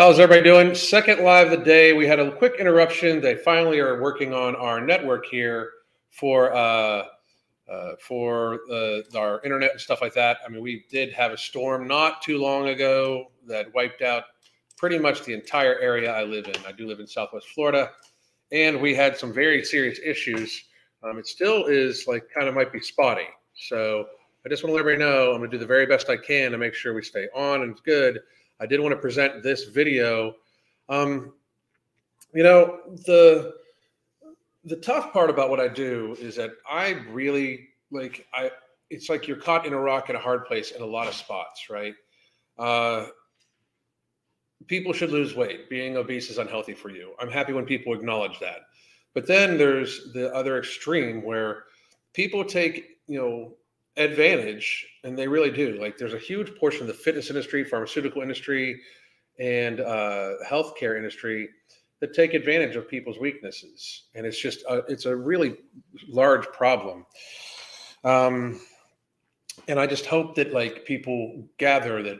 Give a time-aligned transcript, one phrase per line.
[0.00, 0.74] How's everybody doing?
[0.74, 1.92] Second live of the day.
[1.92, 3.20] We had a quick interruption.
[3.20, 5.72] They finally are working on our network here
[6.08, 7.04] for uh,
[7.70, 10.38] uh, for uh, our internet and stuff like that.
[10.42, 14.24] I mean, we did have a storm not too long ago that wiped out
[14.78, 16.56] pretty much the entire area I live in.
[16.66, 17.90] I do live in Southwest Florida,
[18.52, 20.64] and we had some very serious issues.
[21.02, 23.28] Um, it still is like kind of might be spotty.
[23.54, 24.06] So
[24.46, 26.16] I just want to let everybody know I'm going to do the very best I
[26.16, 28.20] can to make sure we stay on and good
[28.60, 30.34] I did want to present this video.
[30.88, 31.32] Um,
[32.34, 33.54] you know, the
[34.64, 38.50] the tough part about what I do is that I really like I
[38.90, 41.14] it's like you're caught in a rock in a hard place in a lot of
[41.14, 41.94] spots, right?
[42.58, 43.06] Uh,
[44.66, 45.70] people should lose weight.
[45.70, 47.12] Being obese is unhealthy for you.
[47.18, 48.62] I'm happy when people acknowledge that.
[49.14, 51.64] But then there's the other extreme where
[52.12, 53.54] people take, you know,
[54.00, 55.78] advantage, and they really do.
[55.80, 58.80] Like, there's a huge portion of the fitness industry, pharmaceutical industry,
[59.38, 61.48] and uh, healthcare industry
[62.00, 65.56] that take advantage of people's weaknesses, and it's just a, it's a really
[66.08, 67.04] large problem.
[68.04, 68.60] Um,
[69.68, 72.18] and I just hope that like people gather that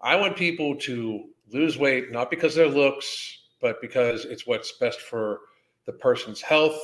[0.00, 4.72] I want people to lose weight not because of their looks, but because it's what's
[4.72, 5.40] best for
[5.86, 6.78] the person's health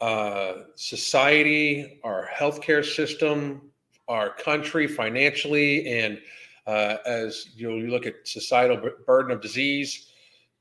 [0.00, 3.70] uh, society, our healthcare system,
[4.08, 6.20] our country financially, and
[6.66, 10.10] uh, as you, know, you look at societal burden of disease,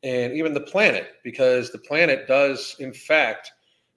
[0.03, 3.51] and even the planet, because the planet does, in fact,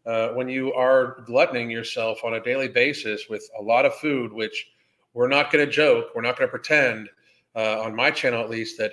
[0.06, 4.33] uh, when you are gluttoning yourself on a daily basis with a lot of food,
[4.33, 4.69] which
[5.12, 7.08] we're not going to joke, we're not going to pretend,
[7.55, 8.92] uh, on my channel at least, that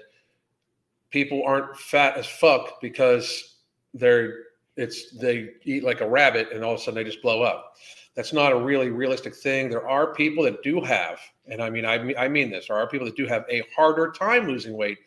[1.12, 3.60] people aren't fat as fuck because
[3.94, 4.45] they're
[4.78, 7.76] it's they eat like a rabbit and all of a sudden they just blow up.
[8.16, 9.70] That's not a really realistic thing.
[9.70, 12.68] There are people that do have, and I mean, I mean, I mean this.
[12.68, 15.00] There are people that do have a harder time losing weight,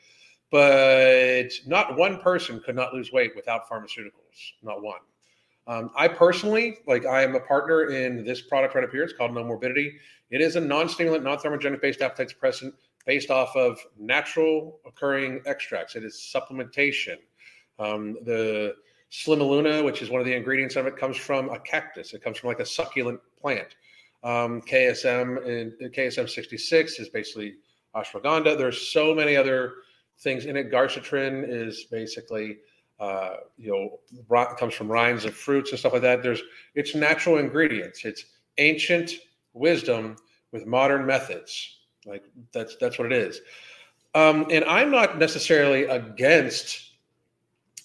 [0.51, 4.53] but not one person could not lose weight without pharmaceuticals.
[4.63, 5.01] Not one.
[5.67, 9.05] Um, I personally, like, I am a partner in this product right up here.
[9.05, 9.93] It's called No Morbidity.
[10.31, 12.73] It is a non-stimulant, non-thermogenic based appetite suppressant
[13.05, 15.95] based off of natural occurring extracts.
[15.95, 17.17] It is supplementation.
[17.79, 18.75] Um, the
[19.11, 22.13] Slimaluma, which is one of the ingredients of it, comes from a cactus.
[22.13, 23.77] It comes from like a succulent plant.
[24.23, 27.55] Um, KSM and KSM 66 is basically
[27.95, 28.59] ashwagandha.
[28.59, 29.75] There's so many other
[30.19, 30.71] things in it.
[30.71, 32.59] Quercetin is basically
[33.01, 36.23] uh, you know comes from rinds of fruits and stuff like that.
[36.23, 36.43] There's
[36.75, 38.05] it's natural ingredients.
[38.05, 38.25] It's
[38.59, 39.13] ancient
[39.53, 40.17] wisdom
[40.53, 41.79] with modern methods.
[42.05, 43.41] Like that's that's what it is.
[44.15, 46.88] Um, and I'm not necessarily against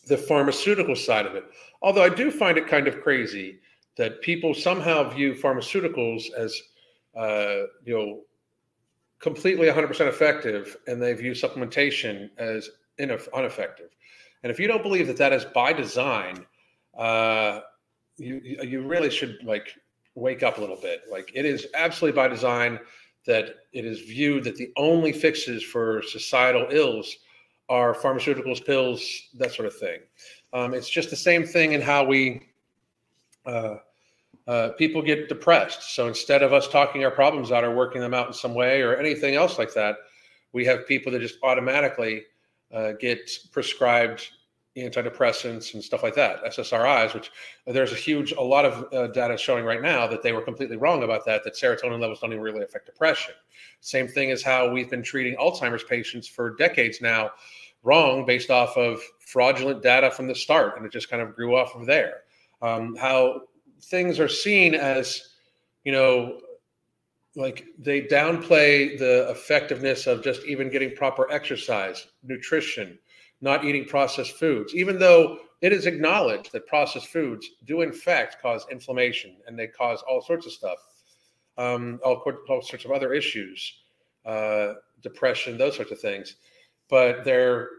[0.07, 1.45] the pharmaceutical side of it.
[1.81, 3.59] Although I do find it kind of crazy
[3.97, 6.59] that people somehow view pharmaceuticals as,
[7.15, 8.21] uh, you know,
[9.19, 13.89] completely 100% effective, and they view supplementation as ineffective.
[14.43, 16.45] And if you don't believe that that is by design,
[16.97, 17.61] uh,
[18.17, 19.73] you you really should like
[20.15, 21.03] wake up a little bit.
[21.09, 22.79] Like it is absolutely by design
[23.25, 27.17] that it is viewed that the only fixes for societal ills
[27.69, 29.99] are pharmaceuticals, pills, that sort of thing.
[30.51, 32.49] Um, it's just the same thing in how we
[33.45, 33.75] uh,
[34.47, 35.95] uh, people get depressed.
[35.95, 38.81] So instead of us talking our problems out or working them out in some way
[38.81, 39.95] or anything else like that,
[40.51, 42.23] we have people that just automatically
[42.73, 44.29] uh, get prescribed
[44.77, 47.31] antidepressants and stuff like that, SSRIs, which
[47.67, 50.77] there's a huge, a lot of uh, data showing right now that they were completely
[50.77, 53.35] wrong about that, that serotonin levels don't even really affect depression.
[53.81, 57.31] Same thing as how we've been treating Alzheimer's patients for decades now,
[57.83, 60.77] wrong based off of fraudulent data from the start.
[60.77, 62.21] And it just kind of grew off of there.
[62.61, 63.41] Um, how
[63.81, 65.33] things are seen as,
[65.83, 66.39] you know,
[67.35, 72.97] like they downplay the effectiveness of just even getting proper exercise, nutrition,
[73.43, 78.41] not eating processed foods, even though it is acknowledged that processed foods do in fact
[78.41, 80.77] cause inflammation and they cause all sorts of stuff,
[81.57, 83.81] um, all, all, sorts of other issues,
[84.25, 86.37] uh, depression, those sorts of things.
[86.89, 87.69] But they're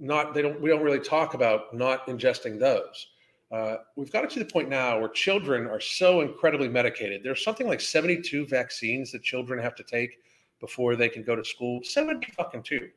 [0.00, 0.34] not.
[0.34, 0.60] They don't.
[0.60, 3.08] We don't really talk about not ingesting those.
[3.52, 7.22] Uh, we've got it to the point now where children are so incredibly medicated.
[7.22, 10.18] There's something like 72 vaccines that children have to take
[10.58, 11.80] before they can go to school.
[11.82, 12.88] 70 fucking two.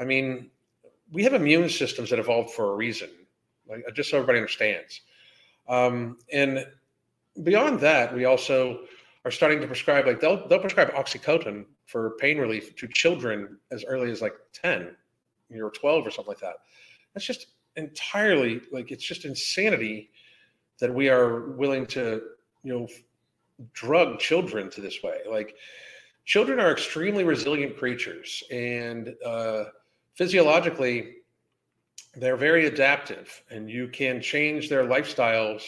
[0.00, 0.50] I mean,
[1.14, 3.08] we have immune systems that evolved for a reason,
[3.68, 5.00] like just so everybody understands.
[5.68, 6.66] Um, and
[7.44, 8.80] beyond that, we also
[9.24, 13.84] are starting to prescribe like they'll they'll prescribe oxycodone for pain relief to children as
[13.84, 14.94] early as like 10
[15.56, 16.56] or 12 or something like that.
[17.14, 17.46] That's just
[17.76, 20.10] entirely like it's just insanity
[20.80, 22.22] that we are willing to
[22.64, 22.88] you know
[23.72, 25.18] drug children to this way.
[25.30, 25.54] Like
[26.24, 29.66] children are extremely resilient creatures and uh,
[30.14, 31.16] physiologically,
[32.14, 35.62] they're very adaptive and you can change their lifestyles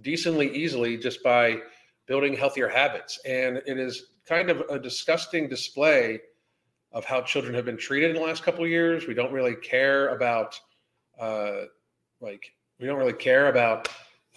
[0.00, 1.58] decently easily just by
[2.06, 3.18] building healthier habits.
[3.26, 6.20] And it is kind of a disgusting display
[6.92, 9.06] of how children have been treated in the last couple of years.
[9.06, 10.58] We don't really care about,
[11.18, 11.62] uh,
[12.20, 13.88] like, we don't really care about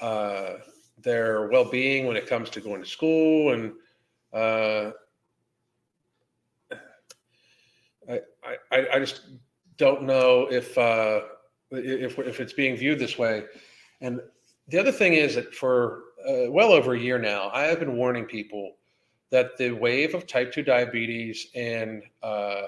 [0.02, 0.56] uh,
[1.02, 3.74] their well-being when it comes to going to school, and
[4.34, 4.92] uh,
[8.72, 9.22] I, I, just
[9.78, 11.22] don't know if uh,
[11.72, 13.46] if if it's being viewed this way.
[14.02, 14.22] And
[14.68, 17.96] the other thing is that for uh, well over a year now, I have been
[17.96, 18.76] warning people
[19.32, 22.64] that the wave of type 2 diabetes and uh,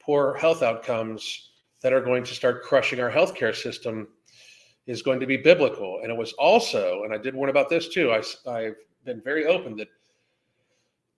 [0.00, 1.50] poor health outcomes
[1.82, 4.08] that are going to start crushing our healthcare system
[4.86, 6.00] is going to be biblical.
[6.02, 9.46] And it was also, and I did warn about this too, I, I've been very
[9.46, 9.88] open that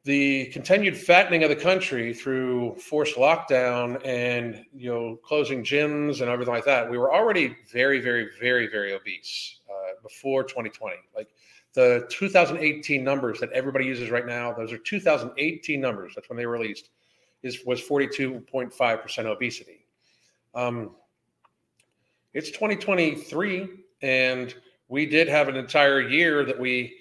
[0.09, 6.31] the continued fattening of the country through forced lockdown and you know closing gyms and
[6.31, 11.29] everything like that we were already very very very very obese uh, before 2020 like
[11.79, 16.13] the 2018 numbers that everybody uses right now, those are 2018 numbers.
[16.15, 16.91] That's when they released.
[17.45, 19.87] Is was 42.5 percent obesity.
[20.57, 20.91] Um,
[22.35, 23.69] it's 2023,
[24.03, 24.55] and
[24.89, 26.97] we did have an entire year that we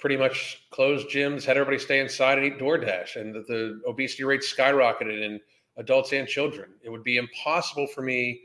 [0.00, 4.24] pretty much closed gyms, had everybody stay inside and eat DoorDash, and the, the obesity
[4.24, 5.40] rate skyrocketed in
[5.76, 6.70] adults and children.
[6.82, 8.40] It would be impossible for me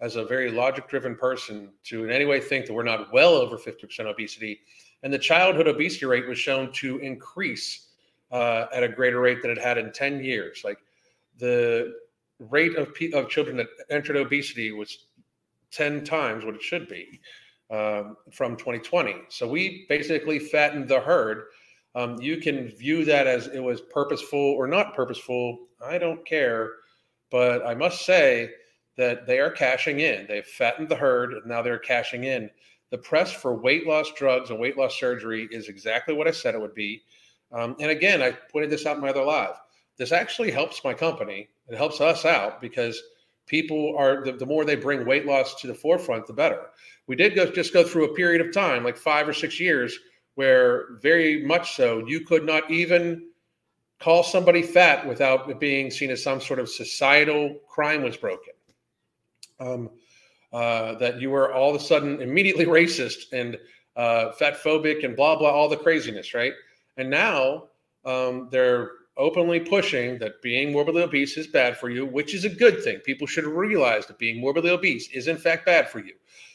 [0.00, 3.34] as a very logic driven person to in any way think that we're not well
[3.34, 4.60] over 50% obesity
[5.02, 7.88] and the childhood obesity rate was shown to increase
[8.30, 10.62] uh, at a greater rate than it had in 10 years.
[10.64, 10.78] Like
[11.38, 11.94] the
[12.38, 15.06] rate of, of children that entered obesity was
[15.70, 17.20] 10 times what it should be
[17.70, 19.14] um, from 2020.
[19.28, 21.44] So we basically fattened the herd.
[21.94, 25.58] Um, you can view that as it was purposeful or not purposeful.
[25.84, 26.70] I don't care.
[27.30, 28.50] But I must say
[28.96, 30.26] that they are cashing in.
[30.26, 32.50] They've fattened the herd, and now they're cashing in
[32.90, 36.54] the press for weight loss drugs and weight loss surgery is exactly what I said
[36.54, 37.02] it would be.
[37.52, 39.54] Um, and again, I pointed this out in my other live.
[39.98, 41.48] This actually helps my company.
[41.68, 43.02] It helps us out because
[43.48, 46.66] people are the, the more they bring weight loss to the forefront, the better.
[47.06, 49.98] We did go, just go through a period of time, like five or six years,
[50.34, 53.28] where very much so you could not even
[53.98, 58.52] call somebody fat without it being seen as some sort of societal crime was broken.
[59.58, 59.90] Um,
[60.52, 63.58] uh, that you were all of a sudden immediately racist and
[63.96, 66.52] uh, fat phobic and blah blah all the craziness, right?
[66.96, 67.64] And now
[68.04, 72.48] um, they're openly pushing that being morbidly obese is bad for you, which is a
[72.48, 72.98] good thing.
[73.00, 76.14] People should realize that being morbidly obese is in fact bad for you.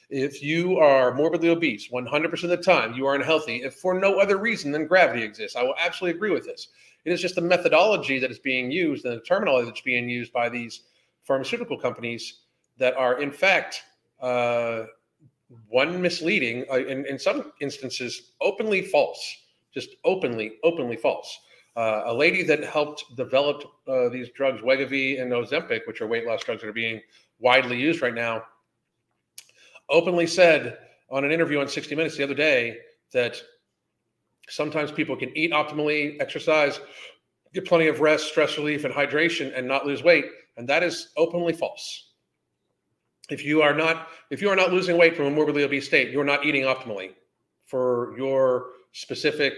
[0.09, 4.19] If you are morbidly obese 100% of the time, you are unhealthy, if for no
[4.19, 5.55] other reason than gravity exists.
[5.57, 6.69] I will absolutely agree with this.
[7.05, 10.31] It is just the methodology that is being used and the terminology that's being used
[10.31, 10.83] by these
[11.23, 12.41] pharmaceutical companies
[12.77, 13.83] that are in fact
[14.21, 14.85] uh,
[15.67, 19.19] one misleading, uh, in, in some instances openly false,
[19.73, 21.39] just openly, openly false.
[21.75, 26.25] Uh, a lady that helped develop uh, these drugs, Wegovy and Ozempic, which are weight
[26.25, 27.01] loss drugs that are being
[27.39, 28.43] widely used right now,
[29.89, 30.77] openly said
[31.09, 32.77] on an interview on 60 Minutes the other day
[33.11, 33.41] that
[34.49, 36.79] sometimes people can eat optimally, exercise,
[37.53, 40.25] get plenty of rest, stress relief, and hydration, and not lose weight.
[40.57, 42.13] And that is openly false
[43.29, 46.11] if you are not if you are not losing weight from a morbidly obese state,
[46.11, 47.11] you're not eating optimally
[47.65, 49.53] for your specific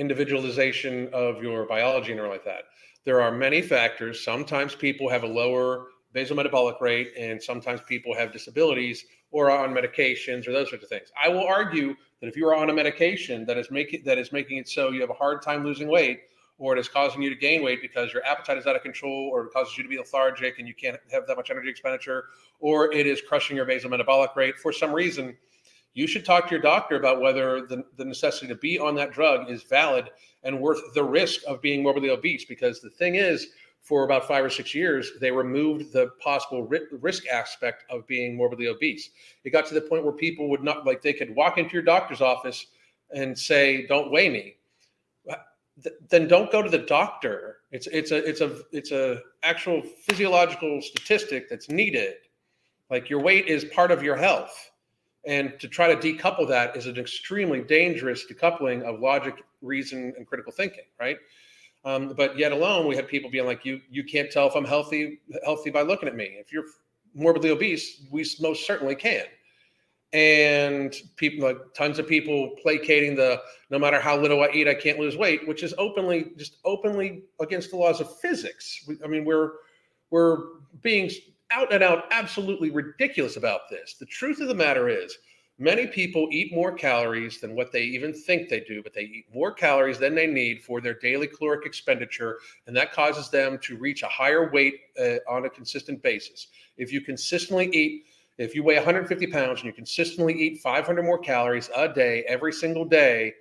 [0.00, 2.64] individualization of your biology and all like that.
[3.04, 4.24] There are many factors.
[4.24, 9.64] Sometimes people have a lower basal metabolic rate, and sometimes people have disabilities or are
[9.64, 11.12] on medications or those sorts of things.
[11.22, 14.32] I will argue that if you are on a medication that is making that is
[14.32, 16.20] making it so you have a hard time losing weight,
[16.58, 19.30] or it is causing you to gain weight because your appetite is out of control,
[19.32, 22.24] or it causes you to be lethargic and you can't have that much energy expenditure,
[22.58, 25.36] or it is crushing your basal metabolic rate for some reason,
[25.94, 29.12] you should talk to your doctor about whether the, the necessity to be on that
[29.12, 30.10] drug is valid
[30.42, 32.44] and worth the risk of being morbidly obese.
[32.44, 33.48] Because the thing is,
[33.82, 36.68] for about five or six years, they removed the possible
[37.00, 39.10] risk aspect of being morbidly obese.
[39.44, 41.82] It got to the point where people would not like they could walk into your
[41.82, 42.66] doctor's office
[43.12, 44.56] and say, "Don't weigh me."
[46.10, 47.58] then don't go to the doctor.
[47.70, 52.14] It's it's a it's a it's a actual physiological statistic that's needed.
[52.90, 54.69] Like your weight is part of your health,
[55.26, 60.26] and to try to decouple that is an extremely dangerous decoupling of logic, reason, and
[60.26, 60.84] critical thinking.
[60.98, 61.18] Right.
[61.84, 64.64] Um, but yet alone, we had people being like, "You you can't tell if I'm
[64.64, 66.36] healthy healthy by looking at me.
[66.38, 66.64] If you're
[67.14, 69.24] morbidly obese, we most certainly can."
[70.12, 74.74] and people like tons of people placating the no matter how little I eat, I
[74.74, 78.88] can't lose weight, which is openly just openly against the laws of physics.
[79.04, 79.52] I mean, we're
[80.10, 80.38] we're
[80.82, 81.10] being
[81.50, 83.94] out and out absolutely ridiculous about this.
[83.94, 85.18] The truth of the matter is,
[85.58, 89.26] many people eat more calories than what they even think they do, but they eat
[89.32, 93.76] more calories than they need for their daily caloric expenditure, and that causes them to
[93.76, 96.48] reach a higher weight uh, on a consistent basis.
[96.78, 98.06] If you consistently eat,
[98.38, 102.54] if you weigh 150 pounds and you consistently eat 500 more calories a day every
[102.54, 103.34] single day,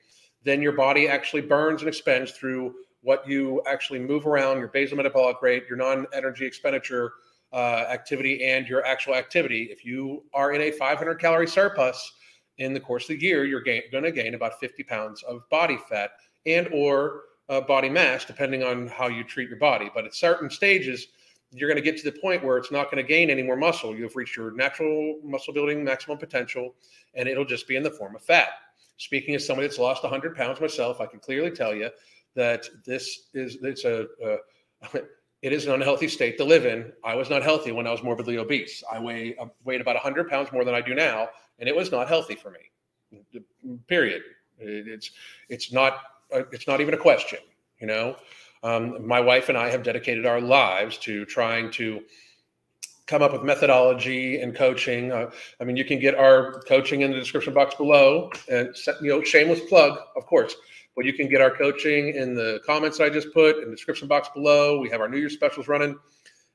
[0.43, 4.97] then your body actually burns and expends through what you actually move around, your basal
[4.97, 7.13] metabolic rate, your non-energy expenditure
[7.51, 9.69] uh, activity, and your actual activity.
[9.71, 12.13] If you are in a 500 calorie surplus
[12.57, 15.77] in the course of the year, you're going to gain about 50 pounds of body
[15.89, 16.11] fat
[16.45, 19.89] and or uh, body mass, depending on how you treat your body.
[19.93, 21.07] But at certain stages,
[21.51, 23.55] you're going to get to the point where it's not going to gain any more
[23.55, 23.95] muscle.
[23.95, 26.75] You've reached your natural muscle building maximum potential,
[27.15, 28.49] and it'll just be in the form of fat.
[28.97, 31.89] Speaking as somebody that's lost 100 pounds myself, I can clearly tell you
[32.35, 34.05] that this is it's a,
[35.41, 36.91] it is an unhealthy state to live in.
[37.03, 38.83] I was not healthy when I was morbidly obese.
[38.91, 41.29] I weigh uh, weighed about 100 pounds more than I do now,
[41.59, 43.31] and it was not healthy for me.
[43.87, 44.21] Period.
[44.59, 45.11] It's
[45.47, 46.01] it's not
[46.33, 47.39] uh, it's not even a question.
[47.79, 48.15] You know,
[48.63, 52.01] um, my wife and I have dedicated our lives to trying to
[53.09, 55.11] come up with methodology and coaching.
[55.11, 58.31] Uh, I mean, you can get our coaching in the description box below.
[58.49, 60.55] And you know, shameless plug, of course.
[60.95, 64.07] But you can get our coaching in the comments I just put in the description
[64.07, 64.79] box below.
[64.79, 65.97] We have our New Year's specials running.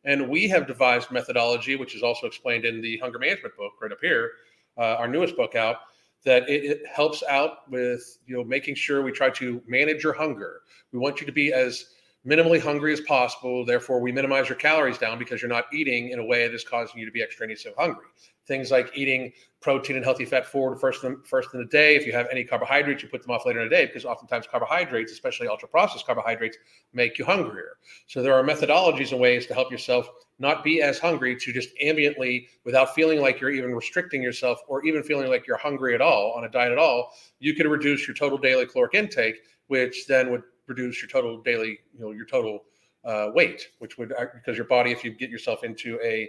[0.05, 3.91] And we have devised methodology, which is also explained in the hunger management book right
[3.91, 4.33] up here,
[4.77, 5.77] uh, our newest book out,
[6.25, 10.13] that it, it, helps out with you know making sure we try to manage your
[10.13, 10.61] hunger.
[10.93, 11.87] We want you to be as
[12.27, 13.65] minimally hungry as possible.
[13.65, 16.65] Therefore, we minimize your calories down because you're not eating in a way that is
[16.65, 18.07] causing you to be extraneously hungry.
[18.47, 21.97] Things like eating protein and healthy fat forward first in, first in the day.
[21.97, 24.47] If you have any carbohydrates, you put them off later in the day because oftentimes
[24.47, 26.59] carbohydrates, especially ultra processed carbohydrates,
[26.93, 27.79] make you hungrier.
[28.07, 30.09] So there are methodologies and ways to help yourself
[30.39, 34.85] not be as hungry to just ambiently, without feeling like you're even restricting yourself or
[34.85, 37.13] even feeling like you're hungry at all on a diet at all.
[37.39, 39.37] You can reduce your total daily caloric intake,
[39.69, 42.65] which then would reduce your total daily, you know, your total
[43.05, 46.29] uh, weight, which would because your body, if you get yourself into a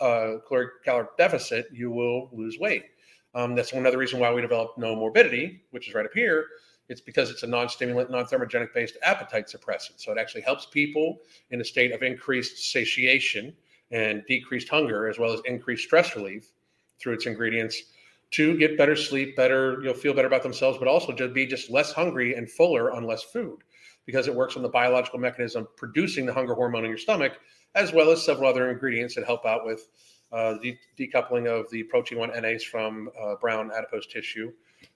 [0.00, 2.84] uh, caloric deficit, you will lose weight.
[3.34, 6.46] Um, that's another reason why we developed no morbidity, which is right up here.
[6.88, 9.94] It's because it's a non-stimulant, non-thermogenic based appetite suppressant.
[9.96, 11.18] So it actually helps people
[11.50, 13.54] in a state of increased satiation
[13.90, 16.52] and decreased hunger, as well as increased stress relief
[17.00, 17.82] through its ingredients
[18.32, 21.70] to get better sleep, better, you'll feel better about themselves, but also to be just
[21.70, 23.58] less hungry and fuller on less food
[24.06, 27.38] because it works on the biological mechanism producing the hunger hormone in your stomach,
[27.74, 29.88] as well as several other ingredients that help out with
[30.32, 34.52] uh, the decoupling of the protein 1 NAs from uh, brown adipose tissue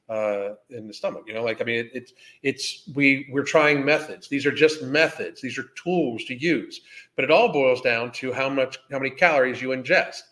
[0.09, 1.25] uh, in the stomach.
[1.27, 2.13] You know, like I mean, it, it's
[2.43, 4.29] it's we we're trying methods.
[4.29, 5.41] These are just methods.
[5.41, 6.81] These are tools to use,
[7.15, 10.23] but it all boils down to how much how many calories you ingest.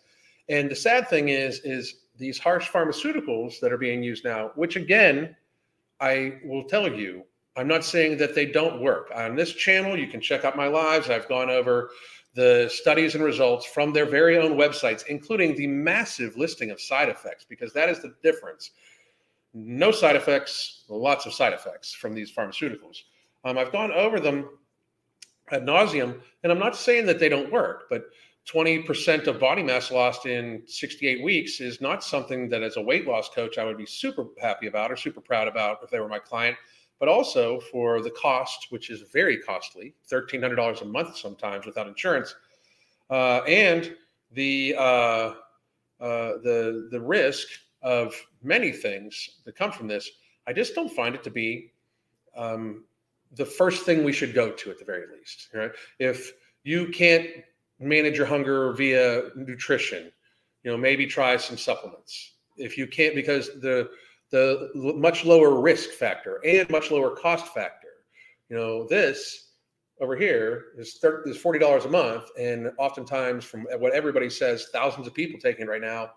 [0.49, 4.75] And the sad thing is, is these harsh pharmaceuticals that are being used now, which
[4.75, 5.35] again,
[5.99, 7.23] I will tell you,
[7.57, 9.11] I'm not saying that they don't work.
[9.15, 11.09] On this channel, you can check out my lives.
[11.09, 11.89] I've gone over
[12.35, 17.09] the studies and results from their very own websites, including the massive listing of side
[17.09, 18.71] effects, because that is the difference.
[19.55, 22.97] No side effects, lots of side effects from these pharmaceuticals.
[23.43, 24.49] Um, I've gone over them
[25.49, 28.03] ad nauseum, and I'm not saying that they don't work, but
[28.47, 33.07] 20% of body mass lost in 68 weeks is not something that as a weight
[33.07, 36.07] loss coach I would be super happy about or super proud about if they were
[36.07, 36.55] my client,
[36.99, 42.35] but also for the cost, which is very costly, $1,300 a month sometimes without insurance,
[43.09, 43.95] uh, and
[44.31, 45.33] the, uh,
[46.01, 47.47] uh, the, the risk
[47.81, 48.13] of
[48.43, 50.09] many things that come from this.
[50.47, 51.71] I just don't find it to be
[52.35, 52.83] um,
[53.35, 55.49] the first thing we should go to at the very least.
[55.53, 55.71] Right?
[55.99, 57.27] If you can't
[57.79, 60.11] manage your hunger via nutrition.
[60.63, 63.89] You know, maybe try some supplements if you can't, because the
[64.29, 67.87] the much lower risk factor and much lower cost factor.
[68.49, 69.51] You know, this
[69.99, 74.67] over here is 30, is forty dollars a month, and oftentimes, from what everybody says,
[74.71, 76.11] thousands of people taking it right now,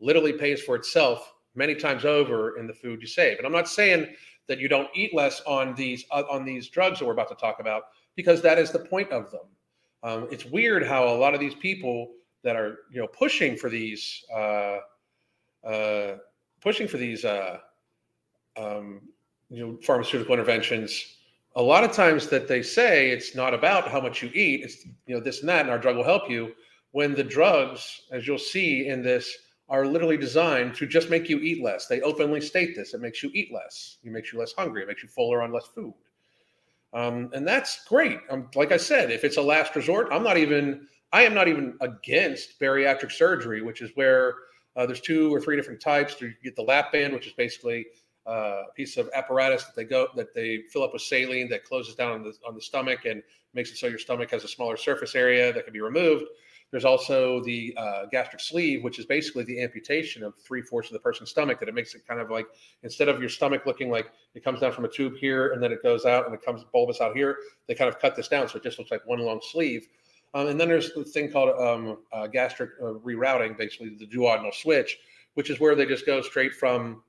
[0.00, 3.38] literally pays for itself many times over in the food you save.
[3.38, 4.06] And I'm not saying
[4.48, 7.34] that you don't eat less on these uh, on these drugs that we're about to
[7.34, 7.84] talk about,
[8.16, 9.40] because that is the point of them.
[10.02, 13.68] Um, it's weird how a lot of these people that are you know pushing for
[13.68, 14.78] these uh,
[15.64, 16.16] uh,
[16.60, 17.58] pushing for these uh,
[18.56, 19.02] um,
[19.48, 21.16] you know pharmaceutical interventions.
[21.56, 24.62] A lot of times that they say it's not about how much you eat.
[24.62, 26.52] It's you know this and that, and our drug will help you.
[26.92, 29.36] When the drugs, as you'll see in this,
[29.68, 31.86] are literally designed to just make you eat less.
[31.86, 32.94] They openly state this.
[32.94, 33.98] It makes you eat less.
[34.04, 34.82] It makes you less hungry.
[34.82, 35.94] It makes you fuller on less food.
[36.92, 38.18] Um, and that's great.
[38.30, 41.48] Um, like I said, if it's a last resort, I'm not even I am not
[41.48, 44.34] even against bariatric surgery, which is where
[44.76, 46.20] uh, there's two or three different types.
[46.20, 47.86] You get the lap band, which is basically
[48.26, 51.64] uh, a piece of apparatus that they go that they fill up with saline that
[51.64, 53.22] closes down on the on the stomach and
[53.54, 56.24] makes it so your stomach has a smaller surface area that can be removed.
[56.70, 60.92] There's also the uh, gastric sleeve, which is basically the amputation of three fourths of
[60.92, 61.58] the person's stomach.
[61.58, 62.46] That it makes it kind of like
[62.84, 65.72] instead of your stomach looking like it comes down from a tube here and then
[65.72, 68.48] it goes out and it comes bulbous out here, they kind of cut this down
[68.48, 69.88] so it just looks like one long sleeve.
[70.34, 74.54] Um, and then there's the thing called um, uh, gastric uh, rerouting, basically the duodenal
[74.54, 74.98] switch,
[75.34, 77.02] which is where they just go straight from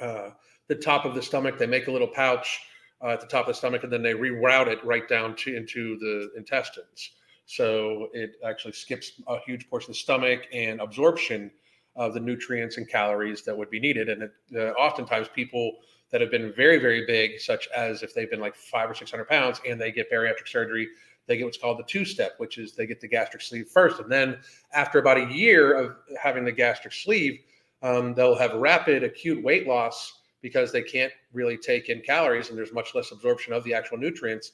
[0.00, 0.30] uh,
[0.68, 1.58] the top of the stomach.
[1.58, 2.60] They make a little pouch
[3.02, 5.56] uh, at the top of the stomach, and then they reroute it right down to
[5.56, 7.12] into the intestines.
[7.46, 11.50] So it actually skips a huge portion of the stomach and absorption
[11.96, 14.08] of the nutrients and calories that would be needed.
[14.08, 15.76] And it, uh, oftentimes, people
[16.10, 19.28] that have been very, very big, such as if they've been like five or 600
[19.28, 20.88] pounds and they get bariatric surgery,
[21.26, 24.00] they get what's called the two step, which is they get the gastric sleeve first.
[24.00, 24.38] And then
[24.72, 27.40] after about a year of having the gastric sleeve,
[27.82, 32.58] um, they'll have rapid acute weight loss because they can't really take in calories and
[32.58, 34.52] there's much less absorption of the actual nutrients.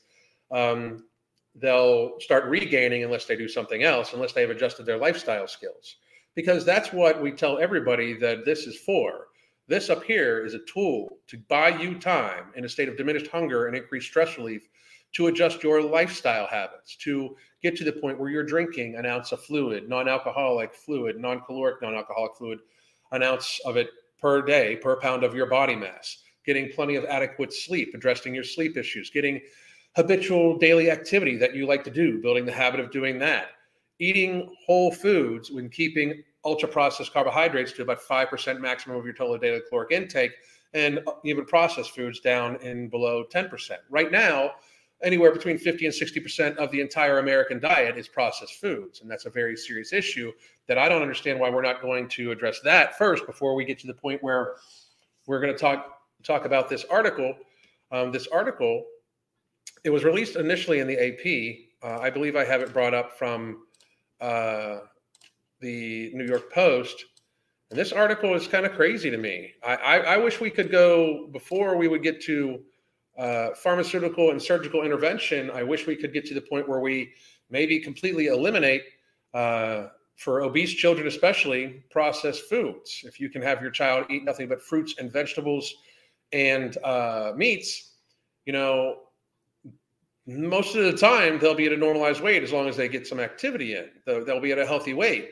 [0.50, 1.04] Um,
[1.56, 5.96] they'll start regaining unless they do something else, unless they have adjusted their lifestyle skills.
[6.36, 9.26] Because that's what we tell everybody that this is for.
[9.66, 13.28] This up here is a tool to buy you time in a state of diminished
[13.28, 14.68] hunger and increased stress relief
[15.12, 19.32] to adjust your lifestyle habits, to get to the point where you're drinking an ounce
[19.32, 22.58] of fluid, non alcoholic fluid, non caloric, non alcoholic fluid,
[23.12, 23.88] an ounce of it
[24.20, 28.44] per day, per pound of your body mass, getting plenty of adequate sleep, addressing your
[28.44, 29.40] sleep issues, getting
[29.96, 33.48] habitual daily activity that you like to do, building the habit of doing that,
[33.98, 39.36] eating whole foods when keeping ultra processed carbohydrates to about 5% maximum of your total
[39.38, 40.32] daily caloric intake
[40.72, 43.50] and even processed foods down in below 10%.
[43.90, 44.52] Right now,
[45.02, 49.00] anywhere between 50 and 60% of the entire American diet is processed foods.
[49.00, 50.32] And that's a very serious issue
[50.66, 53.78] that I don't understand why we're not going to address that first before we get
[53.80, 54.56] to the point where
[55.26, 57.34] we're going to talk talk about this article.
[57.92, 58.84] Um, this article,
[59.84, 61.56] it was released initially in the AP.
[61.82, 63.64] Uh, I believe I have it brought up from
[64.20, 64.80] uh,
[65.60, 67.06] the New York Post.
[67.70, 69.52] And this article is kind of crazy to me.
[69.64, 72.60] I, I, I wish we could go before we would get to
[73.18, 77.12] uh, pharmaceutical and surgical intervention, I wish we could get to the point where we
[77.50, 78.82] maybe completely eliminate,
[79.34, 83.02] uh, for obese children especially, processed foods.
[83.04, 85.72] If you can have your child eat nothing but fruits and vegetables
[86.32, 87.94] and uh, meats,
[88.44, 88.96] you know,
[90.26, 93.06] most of the time they'll be at a normalized weight as long as they get
[93.06, 93.88] some activity in.
[94.06, 95.30] They'll, be at a healthy weight.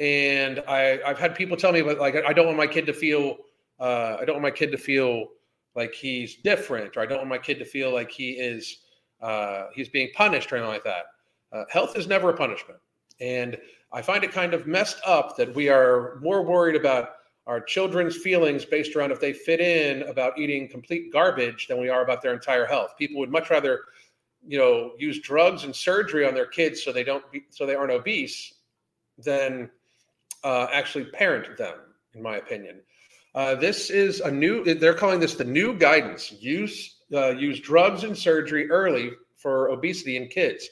[0.00, 3.36] And I, I've had people tell me, like, I don't want my kid to feel,
[3.78, 5.28] uh, I don't want my kid to feel
[5.74, 8.78] like he's different, or I don't want my kid to feel like he is
[9.20, 11.06] uh, he's being punished or anything like that.
[11.52, 12.78] Uh, health is never a punishment,
[13.20, 13.56] and
[13.92, 17.10] I find it kind of messed up that we are more worried about
[17.46, 21.88] our children's feelings based around if they fit in about eating complete garbage than we
[21.88, 22.94] are about their entire health.
[22.98, 23.82] People would much rather,
[24.46, 27.74] you know, use drugs and surgery on their kids so they don't be, so they
[27.74, 28.54] aren't obese
[29.18, 29.70] than
[30.42, 31.76] uh, actually parent them,
[32.14, 32.80] in my opinion.
[33.34, 34.62] Uh, this is a new.
[34.74, 36.32] They're calling this the new guidance.
[36.32, 40.68] Use uh, use drugs and surgery early for obesity in kids.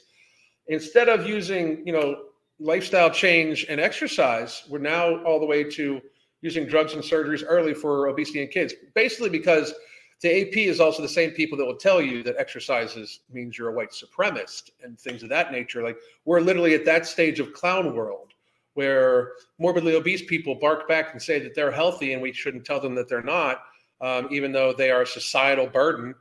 [0.67, 2.23] Instead of using, you know,
[2.59, 6.01] lifestyle change and exercise, we're now all the way to
[6.41, 8.73] using drugs and surgeries early for obesity in kids.
[8.95, 9.73] Basically, because
[10.21, 13.69] the AP is also the same people that will tell you that exercises means you're
[13.69, 15.83] a white supremacist and things of that nature.
[15.83, 18.32] Like we're literally at that stage of clown world
[18.73, 22.79] where morbidly obese people bark back and say that they're healthy and we shouldn't tell
[22.79, 23.63] them that they're not,
[24.01, 26.15] um, even though they are a societal burden.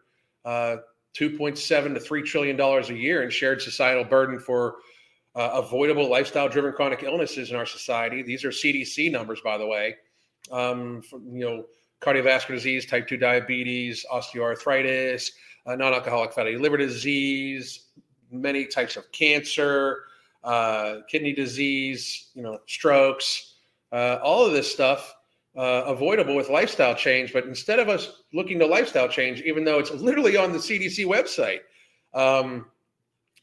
[0.44, 0.76] Uh,
[1.14, 4.76] 2.7 to 3 trillion dollars a year in shared societal burden for
[5.34, 9.66] uh, avoidable lifestyle driven chronic illnesses in our society these are cdc numbers by the
[9.66, 9.94] way
[10.50, 11.64] um, for, you know
[12.00, 15.32] cardiovascular disease type 2 diabetes osteoarthritis
[15.66, 17.88] uh, non-alcoholic fatty liver disease
[18.30, 20.04] many types of cancer
[20.44, 23.54] uh, kidney disease, you know, strokes,
[23.92, 25.14] uh, all of this stuff
[25.56, 27.32] uh, avoidable with lifestyle change.
[27.32, 31.06] But instead of us looking to lifestyle change, even though it's literally on the CDC
[31.06, 31.60] website,
[32.14, 32.66] um,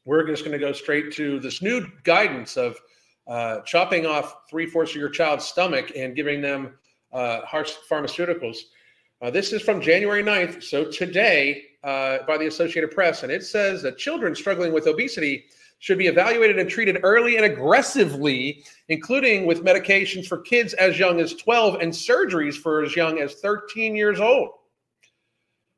[0.05, 2.77] we're just going to go straight to this new guidance of
[3.27, 6.73] uh, chopping off three fourths of your child's stomach and giving them
[7.13, 8.57] uh, harsh pharmaceuticals.
[9.21, 13.81] Uh, this is from January 9th, so today, by the Associated Press, and it says
[13.83, 15.45] that children struggling with obesity
[15.79, 21.19] should be evaluated and treated early and aggressively, including with medications for kids as young
[21.19, 24.49] as 12 and surgeries for as young as 13 years old.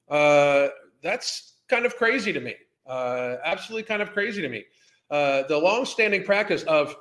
[0.09, 0.67] Uh,
[1.01, 2.55] that's kind of crazy to me.
[2.85, 4.65] Uh, absolutely kind of crazy to me.
[5.11, 6.95] uh, the long-standing practice of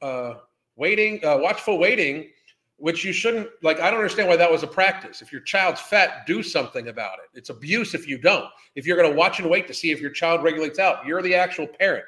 [0.00, 0.34] uh,
[0.76, 2.28] waiting, uh, watchful waiting,
[2.76, 3.80] which you shouldn't like.
[3.80, 5.20] I don't understand why that was a practice.
[5.20, 7.36] If your child's fat, do something about it.
[7.36, 8.46] It's abuse if you don't.
[8.76, 11.20] If you're going to watch and wait to see if your child regulates out, you're
[11.20, 12.04] the actual parent.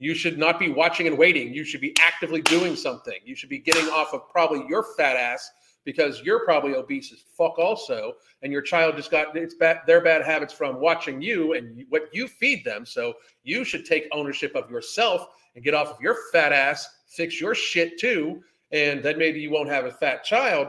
[0.00, 1.52] You should not be watching and waiting.
[1.52, 3.18] You should be actively doing something.
[3.22, 5.48] You should be getting off of probably your fat ass
[5.84, 10.00] because you're probably obese as fuck also, and your child just got its bad their
[10.00, 12.86] bad habits from watching you and what you feed them.
[12.86, 17.38] So you should take ownership of yourself and get off of your fat ass, fix
[17.38, 20.68] your shit too, and then maybe you won't have a fat child.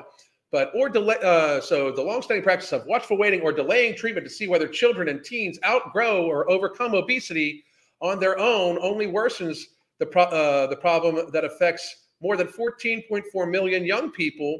[0.52, 1.16] But or delay.
[1.24, 5.08] Uh, so the long-standing practice of watchful waiting or delaying treatment to see whether children
[5.08, 7.64] and teens outgrow or overcome obesity
[8.02, 9.64] on their own only worsens
[10.00, 14.60] the, pro- uh, the problem that affects more than 14.4 million young people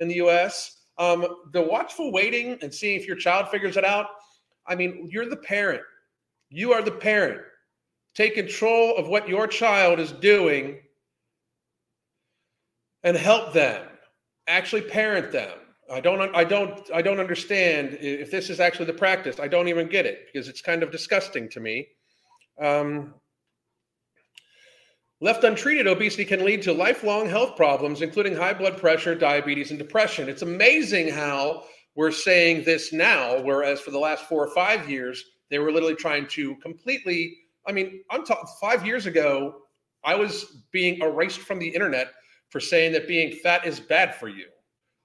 [0.00, 0.82] in the US.
[0.98, 4.06] Um, the watchful waiting and seeing if your child figures it out.
[4.66, 5.82] I mean, you're the parent.
[6.50, 7.40] You are the parent.
[8.14, 10.80] Take control of what your child is doing
[13.02, 13.86] and help them.
[14.46, 15.52] Actually parent them.
[15.90, 19.40] I don't I don't I don't understand if this is actually the practice.
[19.40, 21.88] I don't even get it because it's kind of disgusting to me.
[22.60, 23.14] Um,
[25.20, 29.78] left untreated, obesity can lead to lifelong health problems, including high blood pressure, diabetes, and
[29.78, 30.28] depression.
[30.28, 35.24] It's amazing how we're saying this now, whereas for the last four or five years,
[35.50, 37.36] they were literally trying to completely.
[37.66, 39.62] I mean, I'm talking five years ago,
[40.04, 42.12] I was being erased from the internet
[42.48, 44.46] for saying that being fat is bad for you.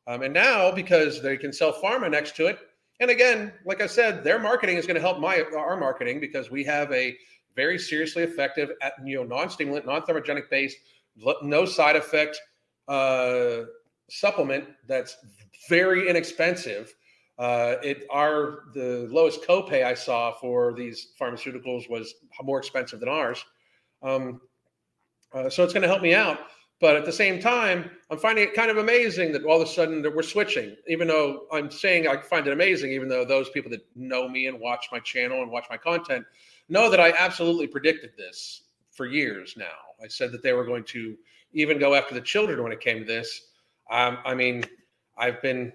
[0.07, 2.59] Um, and now, because they can sell pharma next to it,
[2.99, 6.49] and again, like I said, their marketing is going to help my our marketing because
[6.49, 7.17] we have a
[7.55, 10.77] very seriously effective, at, you know, non-stimulant, non-thermogenic based,
[11.41, 12.39] no side effect
[12.87, 13.61] uh,
[14.09, 15.17] supplement that's
[15.69, 16.93] very inexpensive.
[17.37, 23.09] Uh, it our the lowest copay I saw for these pharmaceuticals was more expensive than
[23.09, 23.43] ours.
[24.01, 24.39] Um,
[25.33, 26.39] uh, so it's going to help me out.
[26.81, 29.71] But at the same time, I'm finding it kind of amazing that all of a
[29.71, 30.75] sudden that we're switching.
[30.87, 34.47] Even though I'm saying I find it amazing, even though those people that know me
[34.47, 36.25] and watch my channel and watch my content
[36.69, 39.65] know that I absolutely predicted this for years now.
[40.03, 41.15] I said that they were going to
[41.53, 43.49] even go after the children when it came to this.
[43.89, 44.63] Um, I mean,
[45.17, 45.71] I've been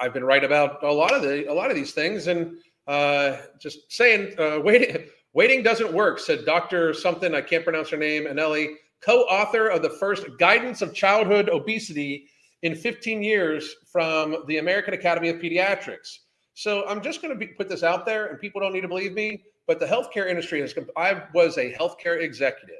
[0.00, 2.56] I've been right about a lot of the a lot of these things, and
[2.86, 7.96] uh, just saying, uh, waiting waiting doesn't work," said Doctor something I can't pronounce her
[7.96, 12.28] name, Eneli, co-author of the first Guidance of Childhood Obesity
[12.62, 16.18] in 15 years from the American Academy of Pediatrics.
[16.54, 19.12] So I'm just going to put this out there, and people don't need to believe
[19.12, 19.42] me.
[19.66, 20.74] But the healthcare industry has.
[20.96, 22.76] I was a healthcare executive.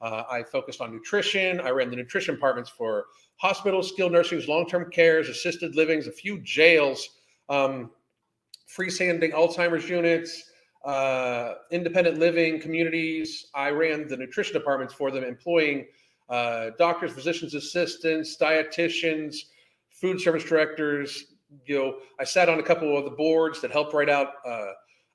[0.00, 1.60] Uh, I focused on nutrition.
[1.60, 6.40] I ran the nutrition departments for hospitals, skilled nursing, long-term cares, assisted livings, a few
[6.40, 7.08] jails,
[7.48, 7.90] um,
[8.68, 10.50] freestanding Alzheimer's units,
[10.84, 13.46] uh, independent living communities.
[13.54, 15.86] I ran the nutrition departments for them, employing
[16.28, 19.36] uh, doctors, physicians assistants, dietitians,
[19.90, 21.26] food service directors.
[21.66, 24.72] You know, I sat on a couple of the boards that helped write out uh,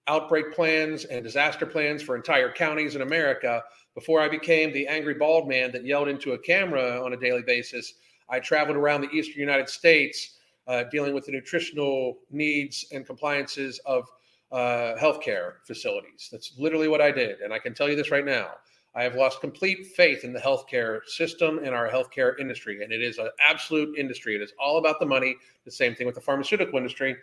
[0.07, 3.63] outbreak plans and disaster plans for entire counties in America.
[3.93, 7.41] Before I became the angry bald man that yelled into a camera on a daily
[7.41, 7.93] basis,
[8.29, 13.79] I traveled around the eastern United States uh, dealing with the nutritional needs and compliances
[13.85, 14.07] of
[14.51, 16.29] uh, healthcare facilities.
[16.31, 17.41] That's literally what I did.
[17.41, 18.51] And I can tell you this right now.
[18.95, 22.83] I have lost complete faith in the healthcare system and our healthcare industry.
[22.83, 24.35] And it is an absolute industry.
[24.35, 25.35] It is all about the money.
[25.65, 27.15] The same thing with the pharmaceutical industry.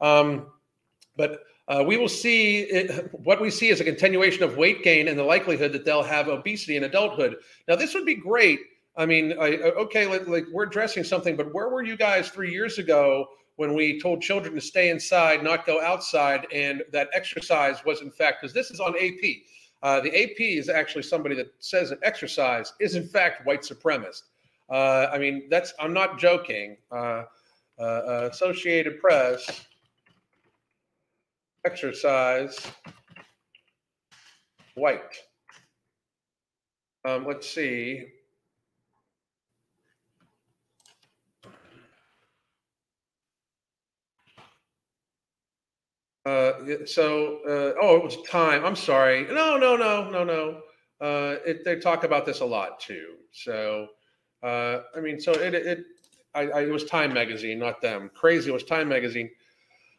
[0.00, 0.46] Um,
[1.16, 5.08] but uh, we will see it, what we see is a continuation of weight gain
[5.08, 7.36] and the likelihood that they'll have obesity in adulthood.
[7.68, 8.60] Now, this would be great.
[8.96, 12.52] I mean, I, okay, like, like we're addressing something, but where were you guys three
[12.52, 17.84] years ago when we told children to stay inside, not go outside, and that exercise
[17.84, 19.36] was in fact because this is on AP.
[19.82, 24.22] Uh, the AP is actually somebody that says that exercise is in fact white supremacist.
[24.70, 26.76] Uh, I mean, that's I'm not joking.
[26.90, 27.24] Uh,
[27.78, 29.66] uh Associated Press
[31.64, 32.58] exercise
[34.74, 35.16] white.
[37.06, 38.04] Um, let's see.
[46.26, 46.52] Uh,
[46.86, 48.64] so, uh, oh, it was time.
[48.64, 49.26] I'm sorry.
[49.26, 50.60] No, no, no, no, no.
[51.00, 53.16] Uh, it, they talk about this a lot too.
[53.32, 53.88] So,
[54.42, 55.84] uh, I mean, so it, it,
[56.34, 58.10] I, I, it was Time Magazine, not them.
[58.14, 58.50] Crazy.
[58.50, 59.28] It was Time Magazine.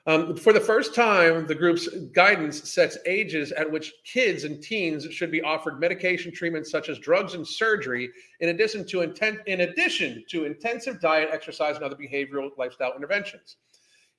[0.08, 5.12] Um, for the first time, the group's guidance sets ages at which kids and teens
[5.12, 9.62] should be offered medication treatments such as drugs and surgery, in addition to intent, in
[9.62, 13.58] addition to intensive diet, exercise, and other behavioral lifestyle interventions.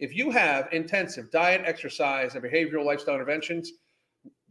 [0.00, 3.70] If you have intensive diet, exercise, and behavioral lifestyle interventions,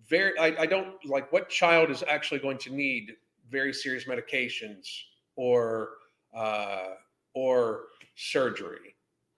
[0.07, 3.11] very I, I don't like what child is actually going to need
[3.49, 4.87] very serious medications
[5.35, 5.89] or
[6.33, 6.93] uh,
[7.33, 7.83] or
[8.15, 8.94] surgery.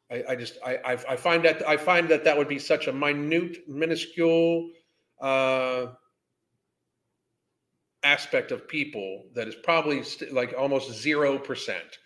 [0.09, 2.93] I, I just I, I find that I find that that would be such a
[2.93, 4.69] minute, minuscule
[5.21, 5.87] uh,
[8.03, 11.99] aspect of people that is probably st- like almost zero percent.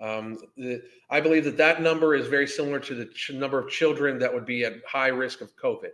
[0.00, 3.70] Um, the, I believe that that number is very similar to the ch- number of
[3.70, 5.92] children that would be at high risk of COVID.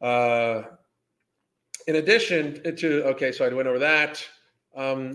[0.00, 0.62] Uh,
[1.86, 4.26] in addition to, okay, so I went over that.
[4.74, 5.14] Um,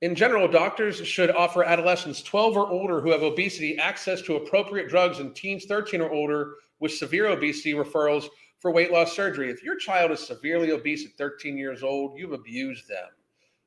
[0.00, 4.88] in general, doctors should offer adolescents 12 or older who have obesity access to appropriate
[4.88, 8.28] drugs and teens 13 or older with severe obesity referrals
[8.58, 9.50] for weight loss surgery.
[9.50, 13.08] If your child is severely obese at 13 years old, you've abused them.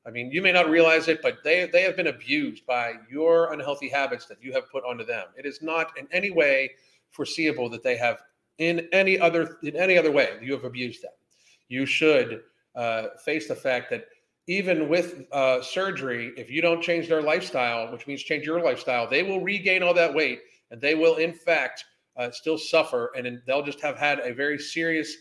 [0.06, 3.52] I mean, you may not realize it, but they, they have been abused by your
[3.52, 5.26] unhealthy habits that you have put onto them.
[5.36, 6.70] It is not in any way
[7.10, 8.22] foreseeable that they have
[8.58, 11.12] in any other in any other way you have abused them.
[11.68, 12.42] You should
[12.74, 14.06] uh, face the fact that
[14.48, 19.08] even with uh, surgery, if you don't change their lifestyle, which means change your lifestyle,
[19.08, 20.40] they will regain all that weight
[20.72, 21.84] and they will, in fact,
[22.16, 23.12] uh, still suffer.
[23.16, 25.14] And they'll just have had a very serious,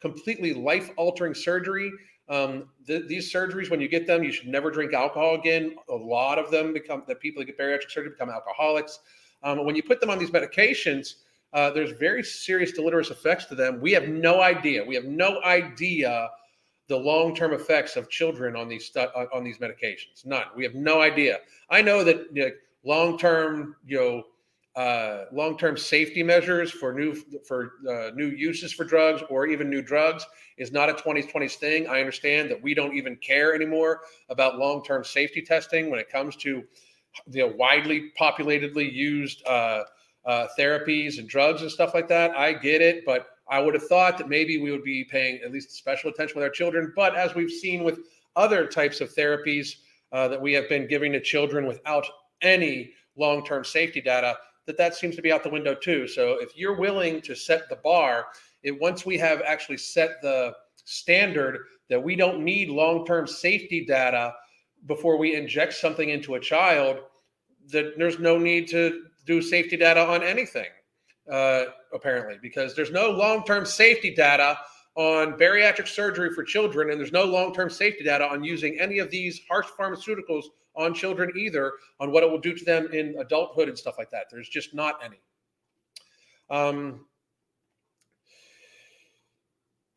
[0.00, 1.90] completely life altering surgery
[2.28, 5.76] um, th- these surgeries, when you get them, you should never drink alcohol again.
[5.88, 9.00] A lot of them become the people that get bariatric surgery become alcoholics.
[9.42, 11.16] Um, when you put them on these medications,
[11.52, 13.80] uh, there's very serious deleterious effects to them.
[13.80, 14.84] We have no idea.
[14.84, 16.30] We have no idea
[16.88, 18.94] the long-term effects of children on these
[19.34, 20.24] on these medications.
[20.24, 20.44] None.
[20.56, 21.38] We have no idea.
[21.70, 22.50] I know that you know,
[22.84, 24.22] long-term, you know,
[24.74, 27.14] uh, long-term safety measures for new
[27.46, 31.86] for uh, new uses for drugs or even new drugs is not a 2020s thing.
[31.86, 36.36] I understand that we don't even care anymore about long-term safety testing when it comes
[36.36, 36.64] to
[37.26, 39.84] the widely populatedly used uh,
[40.24, 42.30] uh, therapies and drugs and stuff like that.
[42.32, 45.52] I get it, but I would have thought that maybe we would be paying at
[45.52, 46.90] least special attention with our children.
[46.96, 48.00] But as we've seen with
[48.34, 49.76] other types of therapies
[50.10, 52.06] uh, that we have been giving to children without
[52.40, 56.08] any long-term safety data that that seems to be out the window too.
[56.08, 58.28] So if you're willing to set the bar,
[58.62, 61.58] it once we have actually set the standard
[61.90, 64.32] that we don't need long-term safety data
[64.86, 67.00] before we inject something into a child,
[67.68, 70.70] that there's no need to do safety data on anything,
[71.30, 74.58] uh, apparently, because there's no long-term safety data
[74.94, 79.10] on bariatric surgery for children, and there's no long-term safety data on using any of
[79.10, 83.68] these harsh pharmaceuticals on children either on what it will do to them in adulthood
[83.68, 84.26] and stuff like that.
[84.30, 85.20] There's just not any.
[86.50, 87.06] Um,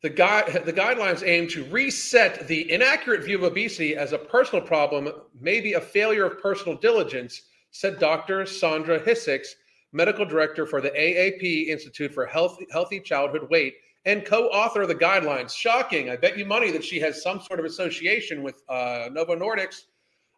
[0.02, 4.64] the, gui- the guidelines aim to reset the inaccurate view of obesity as a personal
[4.64, 5.10] problem,
[5.40, 8.46] maybe a failure of personal diligence, said Dr.
[8.46, 9.46] Sandra Hassink,
[9.92, 14.94] medical director for the AAP Institute for Healthy, Healthy Childhood Weight and co-author of the
[14.94, 15.54] guidelines.
[15.54, 16.10] Shocking!
[16.10, 19.82] I bet you money that she has some sort of association with uh, Novo Nordisk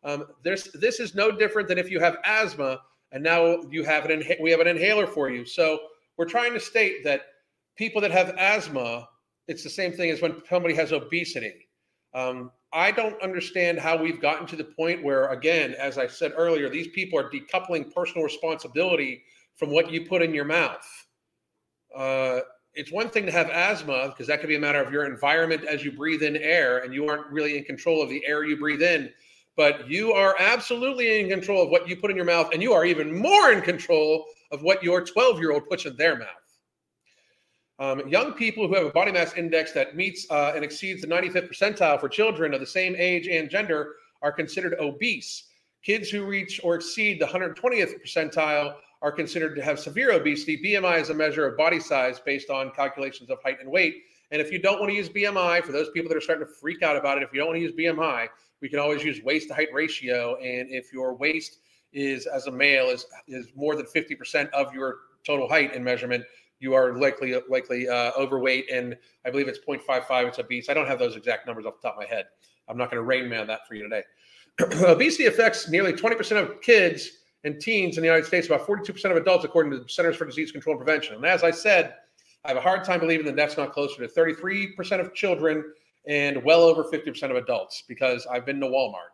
[0.05, 2.81] um, this is no different than if you have asthma
[3.13, 5.45] and now you have an inha- we have an inhaler for you.
[5.45, 5.79] So
[6.17, 7.23] we're trying to state that
[7.77, 9.09] people that have asthma,
[9.49, 11.69] it's the same thing as when somebody has obesity.
[12.15, 16.33] Um, I don't understand how we've gotten to the point where, again, as I said
[16.37, 19.23] earlier, these people are decoupling personal responsibility
[19.59, 20.87] from what you put in your mouth.
[21.95, 22.41] Uh,
[22.75, 25.65] it's one thing to have asthma because that could be a matter of your environment
[25.65, 28.57] as you breathe in air and you aren't really in control of the air you
[28.57, 29.11] breathe in
[29.59, 32.73] but you are absolutely in control of what you put in your mouth, and you
[32.73, 36.29] are even more in control of what your 12 year old puts in their mouth.
[37.81, 41.09] Um, young people who have a body mass index that meets uh, and exceeds the
[41.09, 45.49] 95th percentile for children of the same age and gender are considered obese.
[45.83, 50.61] Kids who reach or exceed the 120th percentile are considered to have severe obesity.
[50.63, 54.03] BMI is a measure of body size based on calculations of height and weight.
[54.31, 56.53] And if you don't want to use BMI, for those people that are starting to
[56.53, 58.29] freak out about it, if you don't want to use BMI,
[58.61, 60.37] we can always use waist to height ratio.
[60.37, 61.59] And if your waist
[61.93, 66.25] is, as a male, is is more than 50% of your total height in measurement,
[66.61, 68.71] you are likely likely uh, overweight.
[68.71, 70.29] And I believe it's 0.55.
[70.29, 70.69] It's obese.
[70.69, 72.27] I don't have those exact numbers off the top of my head.
[72.69, 74.03] I'm not going to rain man that for you today.
[74.87, 77.11] Obesity affects nearly 20% of kids
[77.45, 80.25] and teens in the United States, about 42% of adults, according to the Centers for
[80.25, 81.17] Disease Control and Prevention.
[81.17, 81.95] And as I said,
[82.45, 85.65] I have a hard time believing that that's not closer to 33% of children
[86.07, 89.13] and well over 50% of adults because I've been to Walmart.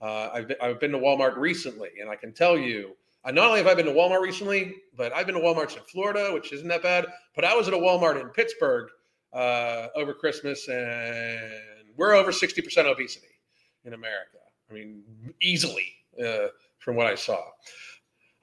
[0.00, 3.46] Uh, I've, been, I've been to Walmart recently, and I can tell you, uh, not
[3.48, 6.52] only have I been to Walmart recently, but I've been to Walmarts in Florida, which
[6.52, 7.06] isn't that bad.
[7.34, 8.88] But I was at a Walmart in Pittsburgh
[9.32, 11.40] uh, over Christmas, and
[11.96, 13.26] we're over 60% obesity
[13.84, 14.38] in America.
[14.70, 15.02] I mean,
[15.40, 16.48] easily uh,
[16.86, 17.42] from what I saw.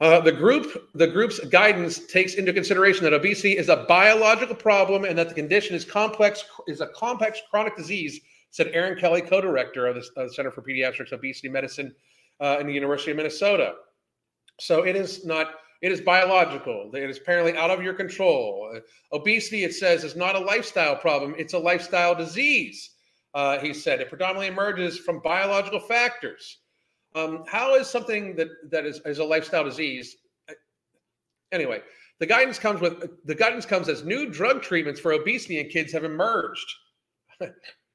[0.01, 5.05] Uh, the group, the group's guidance takes into consideration that obesity is a biological problem
[5.05, 8.19] and that the condition is complex, is a complex chronic disease.
[8.51, 11.95] Said aaron Kelly, co-director of the Center for Pediatrics Obesity Medicine
[12.41, 13.75] uh, in the University of Minnesota.
[14.59, 15.55] So it is not.
[15.81, 16.91] It is biological.
[16.93, 18.71] It is apparently out of your control.
[18.75, 18.79] Uh,
[19.15, 21.33] obesity, it says, is not a lifestyle problem.
[21.37, 22.91] It's a lifestyle disease.
[23.33, 26.59] Uh, he said it predominantly emerges from biological factors.
[27.15, 30.15] Um, how is something that that is, is a lifestyle disease?
[31.51, 31.81] Anyway,
[32.19, 35.93] the guidance comes with the guidance comes as new drug treatments for obesity in kids
[35.93, 36.65] have emerged.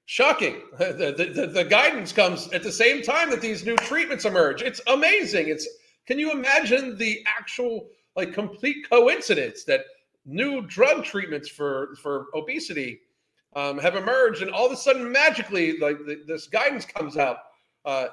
[0.07, 0.63] Shocking.
[0.79, 4.63] The, the, the, guidance comes at the same time that these new treatments emerge.
[4.63, 5.49] It's amazing.
[5.49, 5.69] It's
[6.07, 9.83] can you imagine the actual like complete coincidence that
[10.25, 13.01] new drug treatments for for obesity
[13.57, 17.39] um, have emerged, and all of a sudden magically like the, this guidance comes out.
[17.85, 18.07] Uh,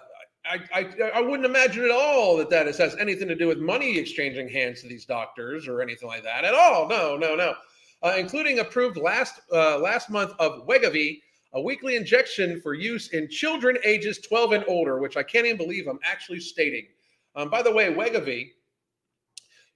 [0.48, 3.98] I, I, I wouldn't imagine at all that that has anything to do with money
[3.98, 6.88] exchanging hands to these doctors or anything like that at all.
[6.88, 7.56] No, no, no.
[8.04, 11.22] Uh, including approved last uh, last month of Wegovy,
[11.54, 15.58] a weekly injection for use in children ages 12 and older, which I can't even
[15.58, 16.86] believe I'm actually stating.
[17.36, 18.52] Um, by the way, Wegovy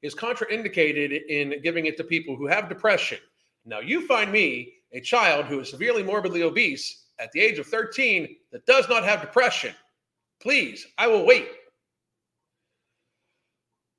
[0.01, 3.19] is contraindicated in giving it to people who have depression.
[3.65, 7.67] Now, you find me a child who is severely morbidly obese at the age of
[7.67, 9.73] 13 that does not have depression
[10.41, 11.47] Please, I will wait.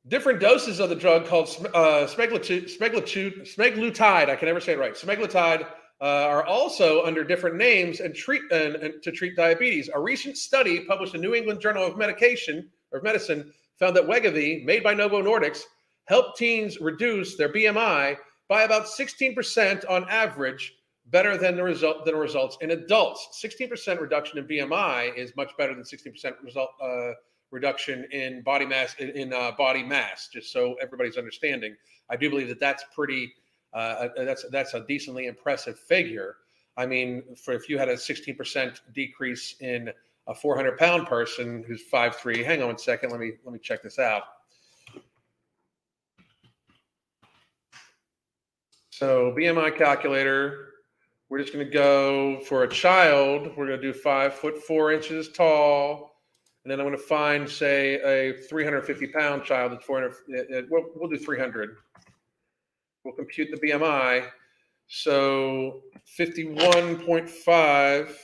[0.08, 2.70] Different doses of the drug called uh, semaglutide,
[4.30, 5.66] I can never say it right, semaglutide,
[6.00, 9.90] uh, are also under different names and treat and, to treat diabetes.
[9.92, 14.64] A recent study published in New England Journal of Medication or Medicine found that Wegovy,
[14.64, 15.64] made by Novo Nordisk,
[16.06, 18.16] helped teens reduce their BMI
[18.48, 20.74] by about 16% on average
[21.10, 23.40] better than the result than results in adults.
[23.42, 27.12] 16% reduction in BMI is much better than 16% result uh,
[27.50, 30.28] reduction in body mass in, in uh, body mass.
[30.32, 31.74] Just so everybody's understanding,
[32.08, 33.32] I do believe that that's pretty.
[33.72, 36.36] Uh, uh that's that's a decently impressive figure.
[36.76, 39.90] I mean, for if you had a 16% decrease in
[40.26, 43.82] a 400 pound person who's 5'3", hang on one second, let me let me check
[43.82, 44.22] this out.
[48.90, 50.69] So BMI calculator,
[51.30, 53.52] we're just going to go for a child.
[53.56, 56.16] We're going to do five foot four inches tall,
[56.64, 60.66] and then I'm going to find, say, a 350 pound child that's 400.
[60.68, 61.76] We'll, we'll do 300.
[63.04, 64.26] We'll compute the BMI.
[64.88, 65.82] So
[66.18, 68.16] 51.5.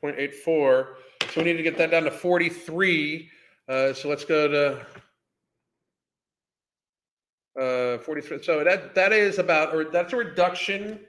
[0.00, 0.96] Point eight four.
[1.32, 3.30] So we need to get that down to 43.
[3.68, 4.84] Uh, so let's go to
[7.60, 8.42] uh, 43.
[8.42, 11.00] So that that is about, or that's a reduction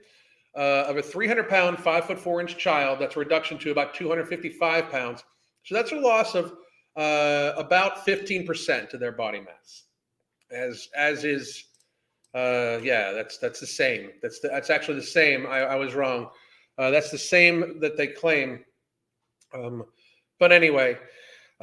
[0.55, 2.99] uh, of a 300 pound, five foot four inch child.
[2.99, 5.23] That's a reduction to about 255 pounds.
[5.63, 6.53] So that's a loss of
[6.95, 9.83] uh, about 15% of their body mass.
[10.51, 11.65] As as is,
[12.35, 14.11] uh, yeah, that's that's the same.
[14.21, 15.47] That's the, that's actually the same.
[15.47, 16.29] I, I was wrong.
[16.77, 18.63] Uh, that's the same that they claim.
[19.53, 19.85] Um,
[20.39, 20.97] but anyway,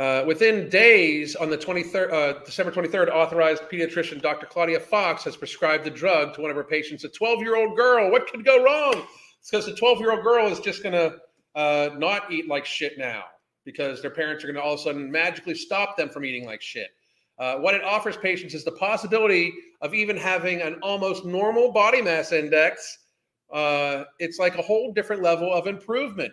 [0.01, 4.47] uh, within days, on the 23rd, uh, December 23rd, authorized pediatrician Dr.
[4.47, 7.77] Claudia Fox has prescribed the drug to one of her patients, a 12 year old
[7.77, 8.11] girl.
[8.11, 9.05] What could go wrong?
[9.39, 11.19] It's because the 12 year old girl is just going to
[11.55, 13.25] uh, not eat like shit now
[13.67, 16.47] because their parents are going to all of a sudden magically stop them from eating
[16.47, 16.89] like shit.
[17.39, 22.01] Uh, what it offers patients is the possibility of even having an almost normal body
[22.01, 23.01] mass index.
[23.53, 26.33] Uh, it's like a whole different level of improvement.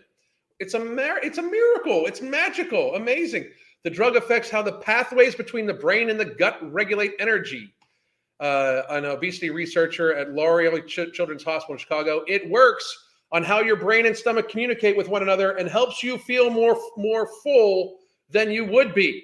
[0.59, 2.05] It's a mar- it's a miracle.
[2.05, 3.49] It's magical, amazing.
[3.83, 7.73] The drug affects how the pathways between the brain and the gut regulate energy.
[8.39, 12.23] Uh, an obesity researcher at Lurie Ch- Children's Hospital in Chicago.
[12.27, 16.17] It works on how your brain and stomach communicate with one another and helps you
[16.19, 17.97] feel more more full
[18.29, 19.23] than you would be.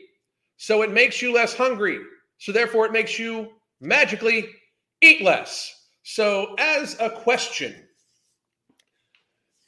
[0.57, 1.99] So it makes you less hungry.
[2.37, 4.49] So therefore, it makes you magically
[5.01, 5.87] eat less.
[6.03, 7.82] So, as a question,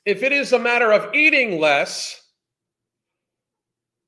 [0.05, 2.21] if it is a matter of eating less,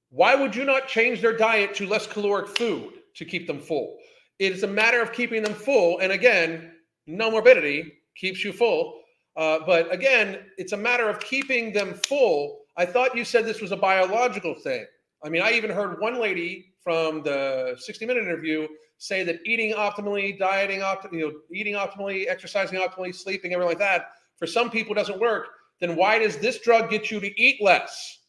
[0.09, 3.97] why would you not change their diet to less caloric food to keep them full?
[4.39, 5.99] It is a matter of keeping them full.
[5.99, 6.71] And again,
[7.07, 9.01] no morbidity keeps you full.
[9.35, 12.59] Uh, but again, it's a matter of keeping them full.
[12.77, 14.85] I thought you said this was a biological thing.
[15.23, 18.67] I mean, I even heard one lady from the 60 minute interview
[18.99, 23.79] say that eating optimally, dieting optimally, you know, eating optimally, exercising optimally, sleeping, everything like
[23.79, 25.47] that, for some people doesn't work
[25.79, 28.19] then why does this drug get you to eat less?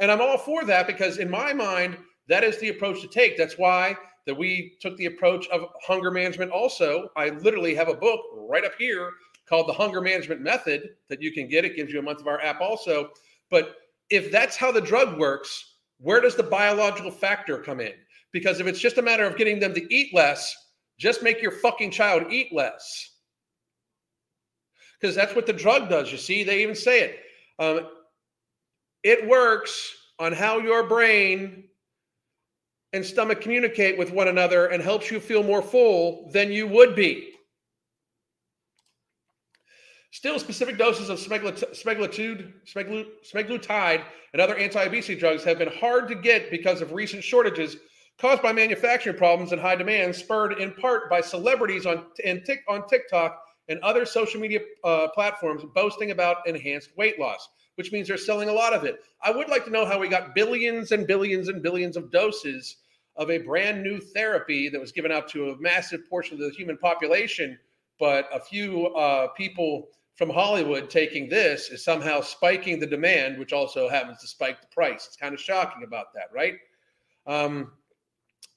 [0.00, 1.98] And I'm all for that because in my mind,
[2.28, 3.36] that is the approach to take.
[3.36, 3.96] That's why
[4.26, 7.10] that we took the approach of hunger management also.
[7.16, 9.10] I literally have a book right up here
[9.46, 11.64] called The Hunger Management Method that you can get.
[11.64, 13.10] It gives you a month of our app also.
[13.50, 13.76] But
[14.10, 17.92] if that's how the drug works, where does the biological factor come in?
[18.32, 20.54] Because if it's just a matter of getting them to eat less,
[20.98, 23.13] just make your fucking child eat less.
[25.00, 26.10] Because that's what the drug does.
[26.10, 27.18] You see, they even say it.
[27.58, 27.88] Um,
[29.02, 31.64] it works on how your brain
[32.92, 36.94] and stomach communicate with one another and helps you feel more full than you would
[36.94, 37.30] be.
[40.12, 46.52] Still, specific doses of semaglutide, semaglutide and other anti-obesity drugs have been hard to get
[46.52, 47.76] because of recent shortages
[48.20, 52.06] caused by manufacturing problems and high demand, spurred in part by celebrities on,
[52.68, 58.08] on TikTok and other social media uh, platforms boasting about enhanced weight loss, which means
[58.08, 59.00] they're selling a lot of it.
[59.22, 62.76] I would like to know how we got billions and billions and billions of doses
[63.16, 66.50] of a brand new therapy that was given out to a massive portion of the
[66.50, 67.58] human population,
[67.98, 73.52] but a few uh, people from Hollywood taking this is somehow spiking the demand, which
[73.52, 75.06] also happens to spike the price.
[75.06, 76.54] It's kind of shocking about that, right?
[77.26, 77.72] Um,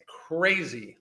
[0.08, 0.98] crazy,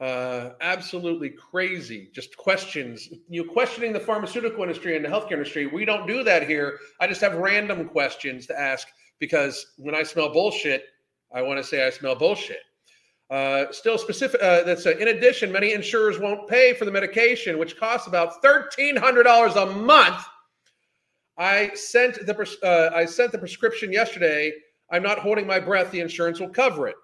[0.00, 2.08] uh, absolutely crazy.
[2.14, 3.08] Just questions.
[3.28, 5.66] You know, questioning the pharmaceutical industry and the healthcare industry.
[5.66, 6.78] We don't do that here.
[7.00, 8.88] I just have random questions to ask
[9.18, 10.84] because when I smell bullshit,
[11.32, 12.60] I want to say I smell bullshit.
[13.28, 14.42] Uh, still specific.
[14.42, 18.42] Uh, that's uh, in addition, many insurers won't pay for the medication, which costs about
[18.42, 20.24] thirteen hundred dollars a month.
[21.38, 24.52] I sent the uh, I sent the prescription yesterday.
[24.90, 25.92] I'm not holding my breath.
[25.92, 26.96] The insurance will cover it.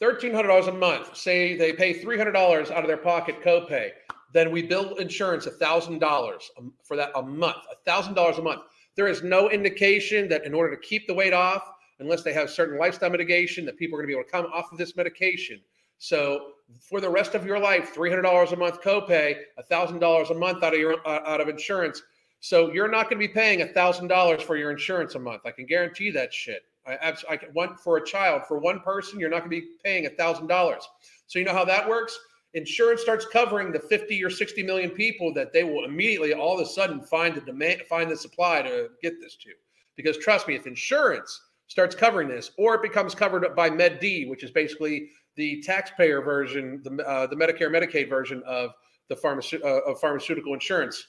[0.00, 1.16] Thirteen hundred dollars a month.
[1.16, 3.90] Say they pay three hundred dollars out of their pocket copay.
[4.32, 6.50] Then we bill insurance thousand dollars
[6.82, 7.58] for that a month.
[7.84, 8.62] thousand dollars a month.
[8.96, 12.50] There is no indication that in order to keep the weight off unless they have
[12.50, 14.96] certain lifestyle mitigation that people are going to be able to come off of this
[14.96, 15.60] medication.
[15.98, 19.36] So for the rest of your life, $300 a month copay,
[19.70, 22.02] $1,000 a month out of your uh, out of insurance.
[22.40, 25.42] So you're not going to be paying $1,000 for your insurance a month.
[25.44, 26.62] I can guarantee that shit.
[26.86, 30.06] I, I want for a child, for one person, you're not going to be paying
[30.06, 30.78] $1,000.
[31.26, 32.18] So you know how that works?
[32.54, 36.60] Insurance starts covering the 50 or 60 million people that they will immediately all of
[36.60, 39.50] a sudden find the demand, find the supply to get this to.
[39.96, 44.26] Because trust me, if insurance starts covering this, or it becomes covered by Med D,
[44.26, 48.72] which is basically the taxpayer version, the, uh, the Medicare Medicaid version of
[49.08, 51.06] the pharmace- uh, of pharmaceutical insurance.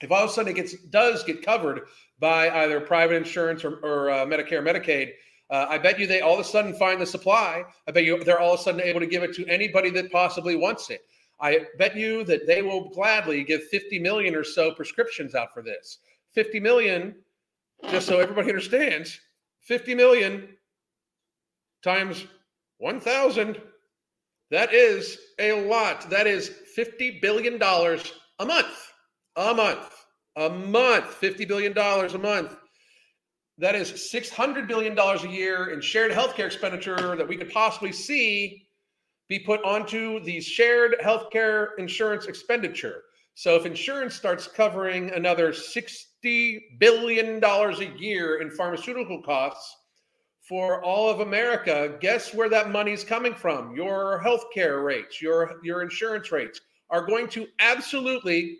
[0.00, 1.82] If all of a sudden it gets does get covered
[2.18, 5.12] by either private insurance or, or uh, Medicare Medicaid,
[5.50, 7.64] uh, I bet you they all of a sudden find the supply.
[7.86, 10.12] I bet you they're all of a sudden able to give it to anybody that
[10.12, 11.02] possibly wants it.
[11.40, 15.62] I bet you that they will gladly give 50 million or so prescriptions out for
[15.62, 15.98] this.
[16.34, 17.16] 50 million,
[17.90, 19.18] just so everybody understands,
[19.62, 20.48] 50 million
[21.82, 22.26] times
[22.78, 23.60] 1,000.
[24.50, 26.08] That is a lot.
[26.10, 28.89] That is $50 billion a month.
[29.36, 30.06] A month.
[30.36, 31.20] A month.
[31.20, 32.56] $50 billion a month.
[33.58, 38.66] That is $600 billion a year in shared healthcare expenditure that we could possibly see
[39.28, 43.02] be put onto the shared healthcare insurance expenditure.
[43.34, 49.76] So if insurance starts covering another $60 billion a year in pharmaceutical costs
[50.48, 53.76] for all of America, guess where that money's coming from?
[53.76, 56.60] Your healthcare rates, your, your insurance rates
[56.90, 58.58] are going to absolutely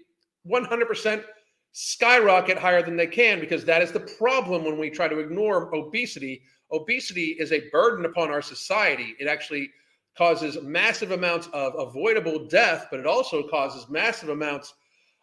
[0.48, 1.24] 100%
[1.72, 5.74] skyrocket higher than they can because that is the problem when we try to ignore
[5.74, 6.42] obesity.
[6.72, 9.14] Obesity is a burden upon our society.
[9.18, 9.70] It actually
[10.16, 14.74] causes massive amounts of avoidable death, but it also causes massive amounts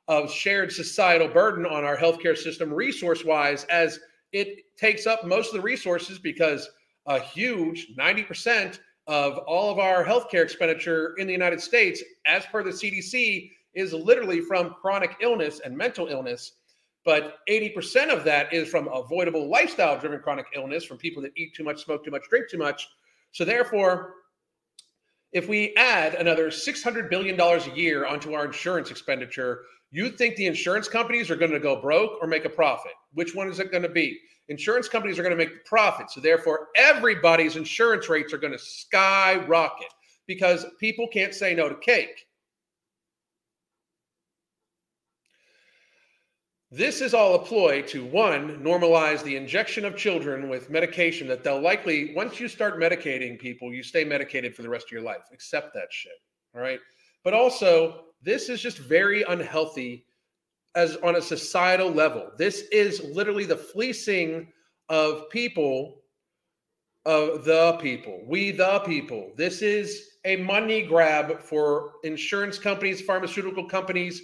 [0.07, 3.99] of shared societal burden on our healthcare system, resource wise, as
[4.31, 6.69] it takes up most of the resources because
[7.07, 12.63] a huge 90% of all of our healthcare expenditure in the United States, as per
[12.63, 16.53] the CDC, is literally from chronic illness and mental illness.
[17.05, 21.53] But 80% of that is from avoidable lifestyle driven chronic illness from people that eat
[21.55, 22.85] too much, smoke too much, drink too much.
[23.31, 24.15] So, therefore,
[25.31, 29.61] if we add another $600 billion a year onto our insurance expenditure,
[29.91, 32.93] you think the insurance companies are going to go broke or make a profit?
[33.13, 34.19] Which one is it going to be?
[34.49, 36.09] Insurance companies are going to make the profit.
[36.09, 39.93] So, therefore, everybody's insurance rates are going to skyrocket
[40.25, 42.26] because people can't say no to cake.
[46.69, 51.41] This is all a ploy to one, normalize the injection of children with medication that
[51.41, 55.01] they'll likely, once you start medicating people, you stay medicated for the rest of your
[55.01, 55.29] life.
[55.31, 56.11] Accept that shit.
[56.53, 56.79] All right.
[57.23, 60.05] But also, this is just very unhealthy
[60.75, 62.31] as on a societal level.
[62.37, 64.51] This is literally the fleecing
[64.89, 66.01] of people,
[67.05, 69.31] of the people, we the people.
[69.37, 74.23] This is a money grab for insurance companies, pharmaceutical companies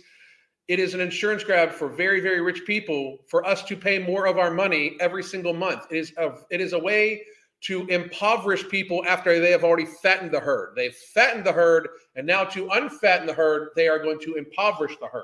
[0.68, 4.26] it is an insurance grab for very very rich people for us to pay more
[4.26, 5.86] of our money every single month.
[5.92, 7.24] It is a it is a way
[7.64, 10.74] to impoverish people after they have already fattened the herd.
[10.76, 14.98] They've fattened the herd, and now to unfatten the herd, they are going to impoverish
[15.00, 15.24] the herd.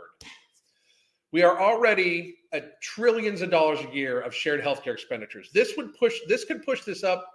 [1.33, 5.49] We are already at trillions of dollars a year of shared healthcare expenditures.
[5.53, 7.25] This would push this could push this up,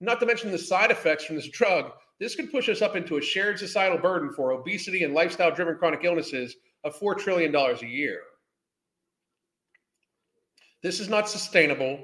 [0.00, 1.92] not to mention the side effects from this drug.
[2.18, 5.76] This could push us up into a shared societal burden for obesity and lifestyle driven
[5.76, 6.56] chronic illnesses
[6.86, 8.20] of $4 trillion a year.
[10.82, 11.98] This is not sustainable.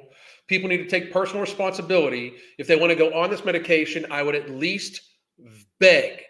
[0.49, 2.35] People need to take personal responsibility.
[2.59, 5.01] If they want to go on this medication, I would at least
[5.79, 6.23] beg,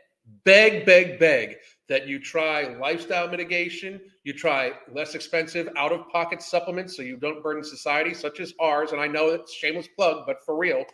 [0.45, 1.57] beg, beg, beg
[1.89, 7.17] that you try lifestyle mitigation, you try less expensive out of pocket supplements so you
[7.17, 8.93] don't burden society, such as ours.
[8.93, 10.85] And I know it's shameless plug, but for real.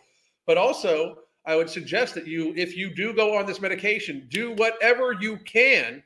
[0.47, 4.53] But also, I would suggest that you, if you do go on this medication, do
[4.53, 6.03] whatever you can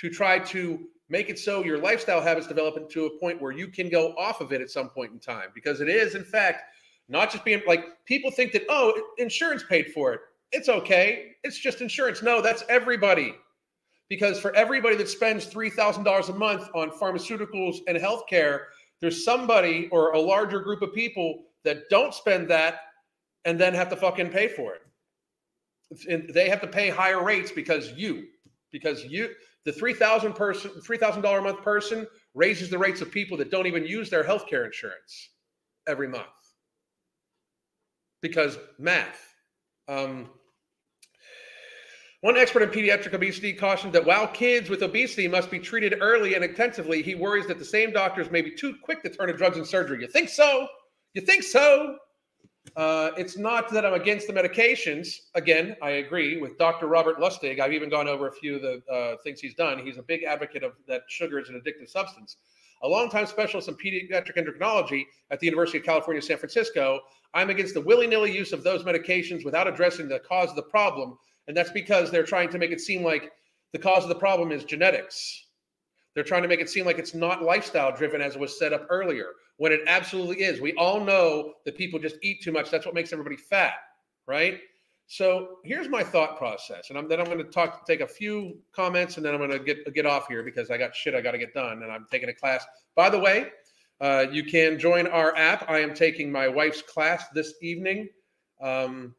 [0.00, 3.68] to try to make it so your lifestyle habits develop into a point where you
[3.68, 5.48] can go off of it at some point in time.
[5.54, 6.62] Because it is in fact
[7.08, 10.20] not just being like people think that oh insurance paid for it.
[10.52, 11.32] It's okay.
[11.44, 12.22] It's just insurance.
[12.22, 13.34] No that's everybody.
[14.08, 18.62] Because for everybody that spends $3000 a month on pharmaceuticals and healthcare
[19.00, 22.80] there's somebody or a larger group of people that don't spend that
[23.44, 24.82] and then have to fucking pay for it.
[26.08, 28.26] And they have to pay higher rates because you
[28.70, 29.30] because you
[29.64, 33.36] the three thousand person, three thousand dollar a month person raises the rates of people
[33.38, 35.30] that don't even use their health care insurance
[35.86, 36.26] every month
[38.20, 39.34] because math.
[39.88, 40.30] Um,
[42.20, 46.34] one expert in pediatric obesity cautioned that while kids with obesity must be treated early
[46.34, 49.32] and intensively, he worries that the same doctors may be too quick to turn to
[49.32, 50.02] drugs and surgery.
[50.02, 50.68] You think so?
[51.14, 51.96] You think so?
[52.76, 55.16] Uh, it's not that I'm against the medications.
[55.34, 56.86] Again, I agree with Dr.
[56.86, 57.58] Robert Lustig.
[57.58, 59.84] I've even gone over a few of the uh, things he's done.
[59.84, 62.36] He's a big advocate of that sugar is an addictive substance.
[62.82, 67.00] A longtime specialist in pediatric endocrinology at the University of California, San Francisco,
[67.34, 70.62] I'm against the willy nilly use of those medications without addressing the cause of the
[70.62, 71.16] problem.
[71.48, 73.30] And that's because they're trying to make it seem like
[73.72, 75.46] the cause of the problem is genetics.
[76.14, 78.72] They're trying to make it seem like it's not lifestyle driven as it was set
[78.72, 80.60] up earlier when it absolutely is.
[80.60, 82.70] We all know that people just eat too much.
[82.70, 83.74] That's what makes everybody fat,
[84.26, 84.58] right?
[85.06, 88.58] So here's my thought process, and I'm, then I'm going to talk, take a few
[88.72, 91.20] comments, and then I'm going to get get off here because I got shit I
[91.20, 92.64] got to get done, and I'm taking a class.
[92.94, 93.48] By the way,
[94.00, 95.68] uh, you can join our app.
[95.68, 98.08] I am taking my wife's class this evening.
[98.62, 99.14] Um,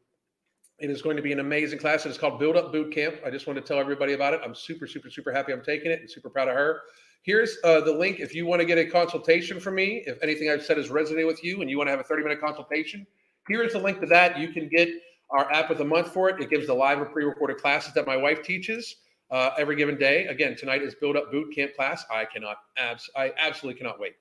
[0.82, 2.04] it is going to be an amazing class.
[2.04, 3.14] It is called Build Up Boot Camp.
[3.24, 4.40] I just want to tell everybody about it.
[4.44, 6.80] I'm super, super, super happy I'm taking it and super proud of her.
[7.22, 10.02] Here's uh, the link if you want to get a consultation from me.
[10.06, 12.24] If anything I've said has resonated with you and you want to have a 30
[12.24, 13.06] minute consultation,
[13.46, 14.40] here's the link to that.
[14.40, 14.88] You can get
[15.30, 16.42] our app of the month for it.
[16.42, 18.96] It gives the live or pre recorded classes that my wife teaches
[19.30, 20.26] uh, every given day.
[20.26, 22.04] Again, tonight is Build Up Boot Camp class.
[22.10, 24.14] I cannot, abs- I absolutely cannot wait.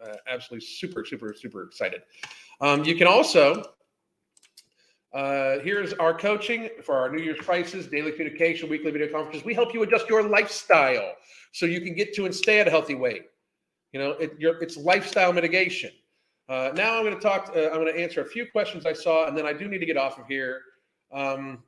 [0.00, 2.02] Uh, absolutely super, super, super excited.
[2.60, 3.64] Um, you can also
[5.14, 9.44] uh, here's our coaching for our New Year's prices, daily communication, weekly video conferences.
[9.44, 11.12] We help you adjust your lifestyle
[11.52, 13.26] so you can get to and stay at a healthy weight.
[13.92, 15.92] You know, it, it's lifestyle mitigation.
[16.48, 17.52] Uh, now I'm going to talk.
[17.54, 19.78] Uh, I'm going to answer a few questions I saw, and then I do need
[19.78, 20.62] to get off of here.
[21.12, 21.62] Um,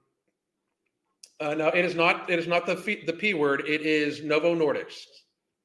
[1.39, 2.29] uh, no, it is not.
[2.29, 2.75] It is not the
[3.07, 3.63] the p word.
[3.67, 5.07] It is Novo Nordisk,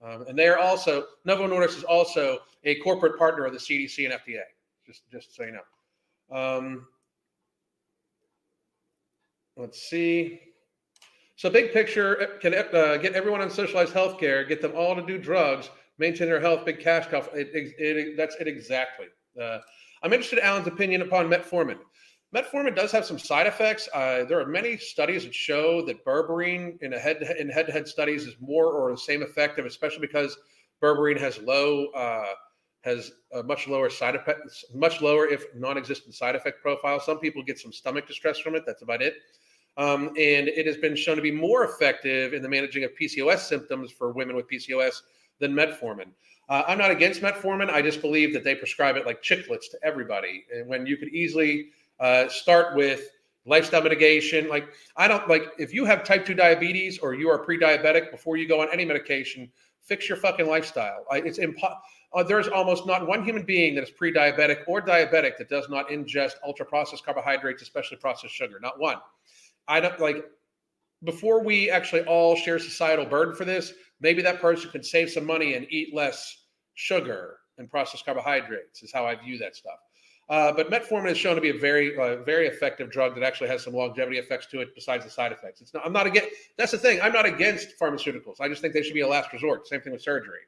[0.06, 4.06] um, and they are also Novo Nordisk is also a corporate partner of the CDC
[4.06, 4.44] and FDA.
[4.86, 6.38] Just just so you know.
[6.38, 6.88] Um,
[9.62, 10.40] let's see.
[11.36, 14.96] So, big picture uh, can uh, get everyone on socialized health care, get them all
[14.96, 17.24] to do drugs, maintain their health, big cash cow.
[17.34, 19.08] It, it, it, that's it exactly.
[19.40, 19.60] Uh,
[20.04, 21.78] I'm interested in Alan's opinion upon metformin.
[22.36, 23.90] Metformin does have some side effects.
[23.94, 28.26] Uh, there are many studies that show that berberine in a head in head-to-head studies
[28.26, 30.38] is more or the same effective, especially because
[30.82, 32.34] berberine has low uh,
[32.82, 34.42] has a much lower side effect,
[34.74, 37.00] much lower if non-existent side effect profile.
[37.00, 38.64] Some people get some stomach distress from it.
[38.66, 39.16] That's about it.
[39.78, 43.40] Um, and it has been shown to be more effective in the managing of PCOS
[43.40, 45.02] symptoms for women with PCOS
[45.40, 46.08] than metformin.
[46.50, 47.70] Uh, I'm not against metformin.
[47.70, 50.44] I just believe that they prescribe it like chiclets to everybody.
[50.54, 51.70] And when you could easily
[52.00, 53.10] uh, start with
[53.46, 54.68] lifestyle mitigation, like
[54.98, 58.36] I don't like if you have type 2 diabetes or you are pre diabetic before
[58.36, 59.50] you go on any medication,
[59.82, 61.06] fix your fucking lifestyle.
[61.10, 61.82] I, it's impossible.
[62.14, 65.88] Uh, there's almost not one human being that is pre-diabetic or diabetic that does not
[65.90, 68.60] ingest ultra-processed carbohydrates, especially processed sugar.
[68.62, 68.98] Not one.
[69.72, 70.26] I don't like
[71.06, 75.26] before we actually all share societal burden for this, maybe that person could save some
[75.26, 79.80] money and eat less sugar and processed carbohydrates, is how I view that stuff.
[80.30, 83.48] Uh, but metformin is shown to be a very, uh, very effective drug that actually
[83.48, 85.62] has some longevity effects to it besides the side effects.
[85.62, 85.86] It's not.
[85.86, 86.30] I'm not against.
[86.58, 87.02] That's the thing.
[87.02, 88.42] I'm not against pharmaceuticals.
[88.42, 89.68] I just think they should be a last resort.
[89.68, 90.42] Same thing with surgery.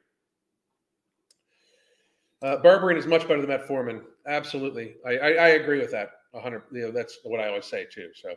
[2.42, 4.02] Uh, berberine is much better than metformin.
[4.26, 6.10] Absolutely, I, I, I agree with that.
[6.34, 6.62] 100.
[6.72, 8.10] You know, that's what I always say too.
[8.14, 8.34] So,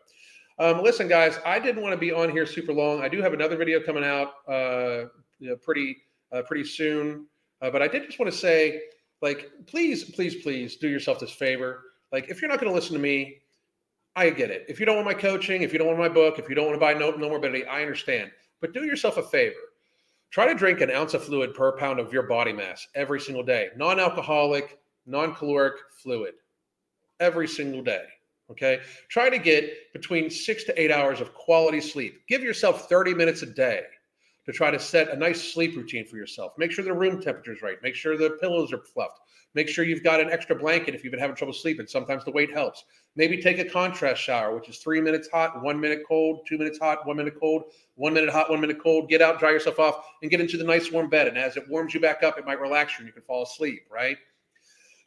[0.59, 3.01] um, listen, guys, I didn't want to be on here super long.
[3.01, 5.05] I do have another video coming out uh,
[5.39, 5.97] you know, pretty
[6.31, 7.27] uh, pretty soon,
[7.61, 8.81] uh, but I did just want to say
[9.21, 11.83] like please please please do yourself this favor.
[12.11, 13.39] Like if you're not going to listen to me
[14.15, 14.65] i get it.
[14.67, 16.65] If you don't want my coaching if you don't want my book if you don't
[16.65, 18.31] want to buy no, no morbidity i understand.
[18.61, 19.55] But do yourself a favor.
[20.31, 23.43] Try to drink an ounce of fluid per pound of your body mass every single
[23.43, 23.69] day.
[23.77, 26.33] Non-alcoholic non-caloric fluid.
[27.19, 28.03] Every single day
[28.49, 28.79] okay
[29.09, 33.41] try to get between six to eight hours of quality sleep give yourself 30 minutes
[33.41, 33.83] a day
[34.47, 36.53] to try to set a nice sleep routine for yourself.
[36.57, 37.77] Make sure the room temperature is right.
[37.83, 39.19] Make sure the pillows are fluffed.
[39.53, 41.85] Make sure you've got an extra blanket if you've been having trouble sleeping.
[41.85, 42.85] Sometimes the weight helps.
[43.15, 46.79] Maybe take a contrast shower, which is three minutes hot, one minute cold, two minutes
[46.79, 47.63] hot, one minute cold,
[47.95, 49.09] one minute hot, one minute cold.
[49.09, 51.27] Get out, dry yourself off, and get into the nice warm bed.
[51.27, 53.43] And as it warms you back up, it might relax you and you can fall
[53.43, 54.17] asleep, right?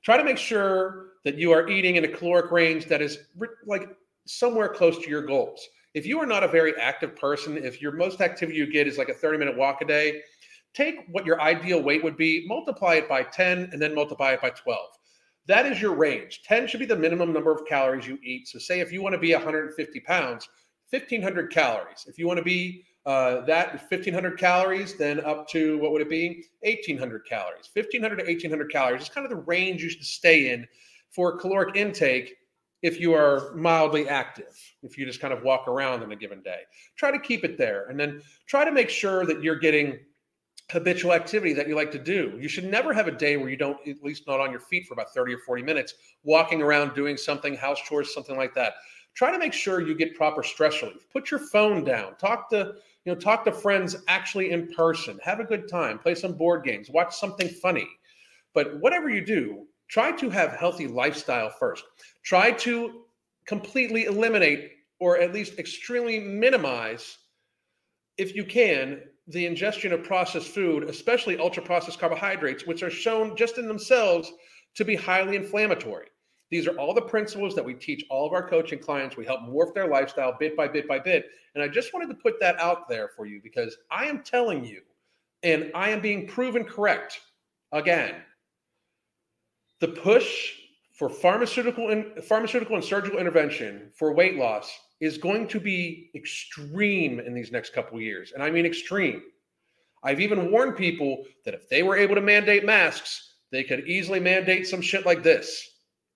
[0.02, 3.18] Try to make sure that you are eating in a caloric range that is
[3.66, 3.88] like
[4.26, 7.92] somewhere close to your goals if you are not a very active person, if your
[7.92, 10.22] most activity you get is like a 30 minute walk a day,
[10.72, 14.42] take what your ideal weight would be, multiply it by 10, and then multiply it
[14.42, 14.78] by 12.
[15.46, 16.42] That is your range.
[16.44, 18.46] 10 should be the minimum number of calories you eat.
[18.46, 20.48] So, say if you want to be 150 pounds,
[20.90, 22.06] 1500 calories.
[22.06, 26.10] If you want to be uh, that 1500 calories, then up to what would it
[26.10, 26.44] be?
[26.60, 27.70] 1800 calories.
[27.72, 30.66] 1500 to 1800 calories is kind of the range you should stay in
[31.10, 32.36] for caloric intake
[32.82, 36.42] if you are mildly active, if you just kind of walk around in a given
[36.42, 36.60] day.
[36.96, 39.98] Try to keep it there and then try to make sure that you're getting
[40.70, 42.38] habitual activity that you like to do.
[42.40, 44.86] You should never have a day where you don't, at least not on your feet
[44.86, 48.74] for about 30 or 40 minutes, walking around doing something, house chores, something like that.
[49.14, 51.06] Try to make sure you get proper stress relief.
[51.12, 52.16] Put your phone down.
[52.16, 52.74] Talk to,
[53.04, 55.18] you know, talk to friends actually in person.
[55.22, 55.98] Have a good time.
[55.98, 56.90] Play some board games.
[56.90, 57.88] Watch something funny.
[58.52, 61.84] But whatever you do, try to have healthy lifestyle first.
[62.22, 63.04] Try to
[63.46, 67.18] completely eliminate or at least extremely minimize,
[68.18, 73.34] if you can, the ingestion of processed food, especially ultra processed carbohydrates, which are shown
[73.36, 74.30] just in themselves
[74.74, 76.06] to be highly inflammatory.
[76.50, 79.16] These are all the principles that we teach all of our coaching clients.
[79.16, 81.26] We help morph their lifestyle bit by bit by bit.
[81.54, 84.64] And I just wanted to put that out there for you because I am telling
[84.64, 84.82] you,
[85.42, 87.20] and I am being proven correct
[87.72, 88.16] again
[89.80, 90.52] the push
[90.92, 97.20] for pharmaceutical and pharmaceutical and surgical intervention for weight loss is going to be extreme
[97.20, 99.22] in these next couple years and i mean extreme
[100.02, 104.20] i've even warned people that if they were able to mandate masks they could easily
[104.20, 105.69] mandate some shit like this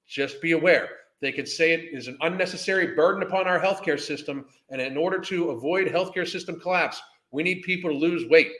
[0.06, 0.88] just be aware
[1.20, 5.18] they could say it is an unnecessary burden upon our healthcare system and in order
[5.18, 7.00] to avoid healthcare system collapse
[7.30, 8.52] we need people to lose weight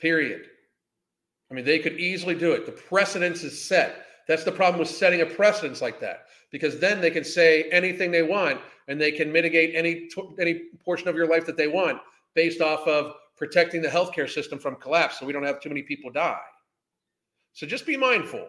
[0.00, 0.46] period
[1.50, 2.66] I mean, they could easily do it.
[2.66, 4.06] The precedence is set.
[4.26, 8.10] That's the problem with setting a precedence like that, because then they can say anything
[8.10, 10.08] they want and they can mitigate any
[10.40, 12.00] any portion of your life that they want
[12.34, 15.82] based off of protecting the healthcare system from collapse, so we don't have too many
[15.82, 16.40] people die.
[17.54, 18.48] So just be mindful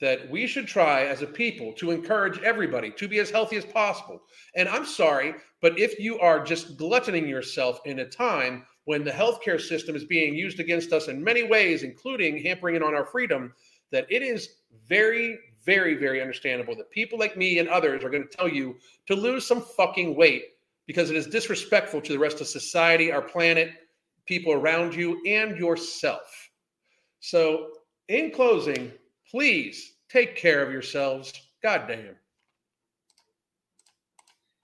[0.00, 3.64] that we should try as a people to encourage everybody to be as healthy as
[3.64, 4.20] possible.
[4.56, 9.12] And I'm sorry, but if you are just gluttoning yourself in a time when the
[9.12, 13.06] healthcare system is being used against us in many ways, including hampering it on our
[13.06, 13.54] freedom,
[13.92, 14.56] that it is
[14.88, 18.76] very, very, very understandable that people like me and others are going to tell you
[19.06, 20.46] to lose some fucking weight
[20.86, 23.70] because it is disrespectful to the rest of society, our planet,
[24.26, 26.50] people around you, and yourself.
[27.20, 27.68] So,
[28.08, 28.92] in closing,
[29.30, 31.32] please take care of yourselves.
[31.62, 32.16] God damn.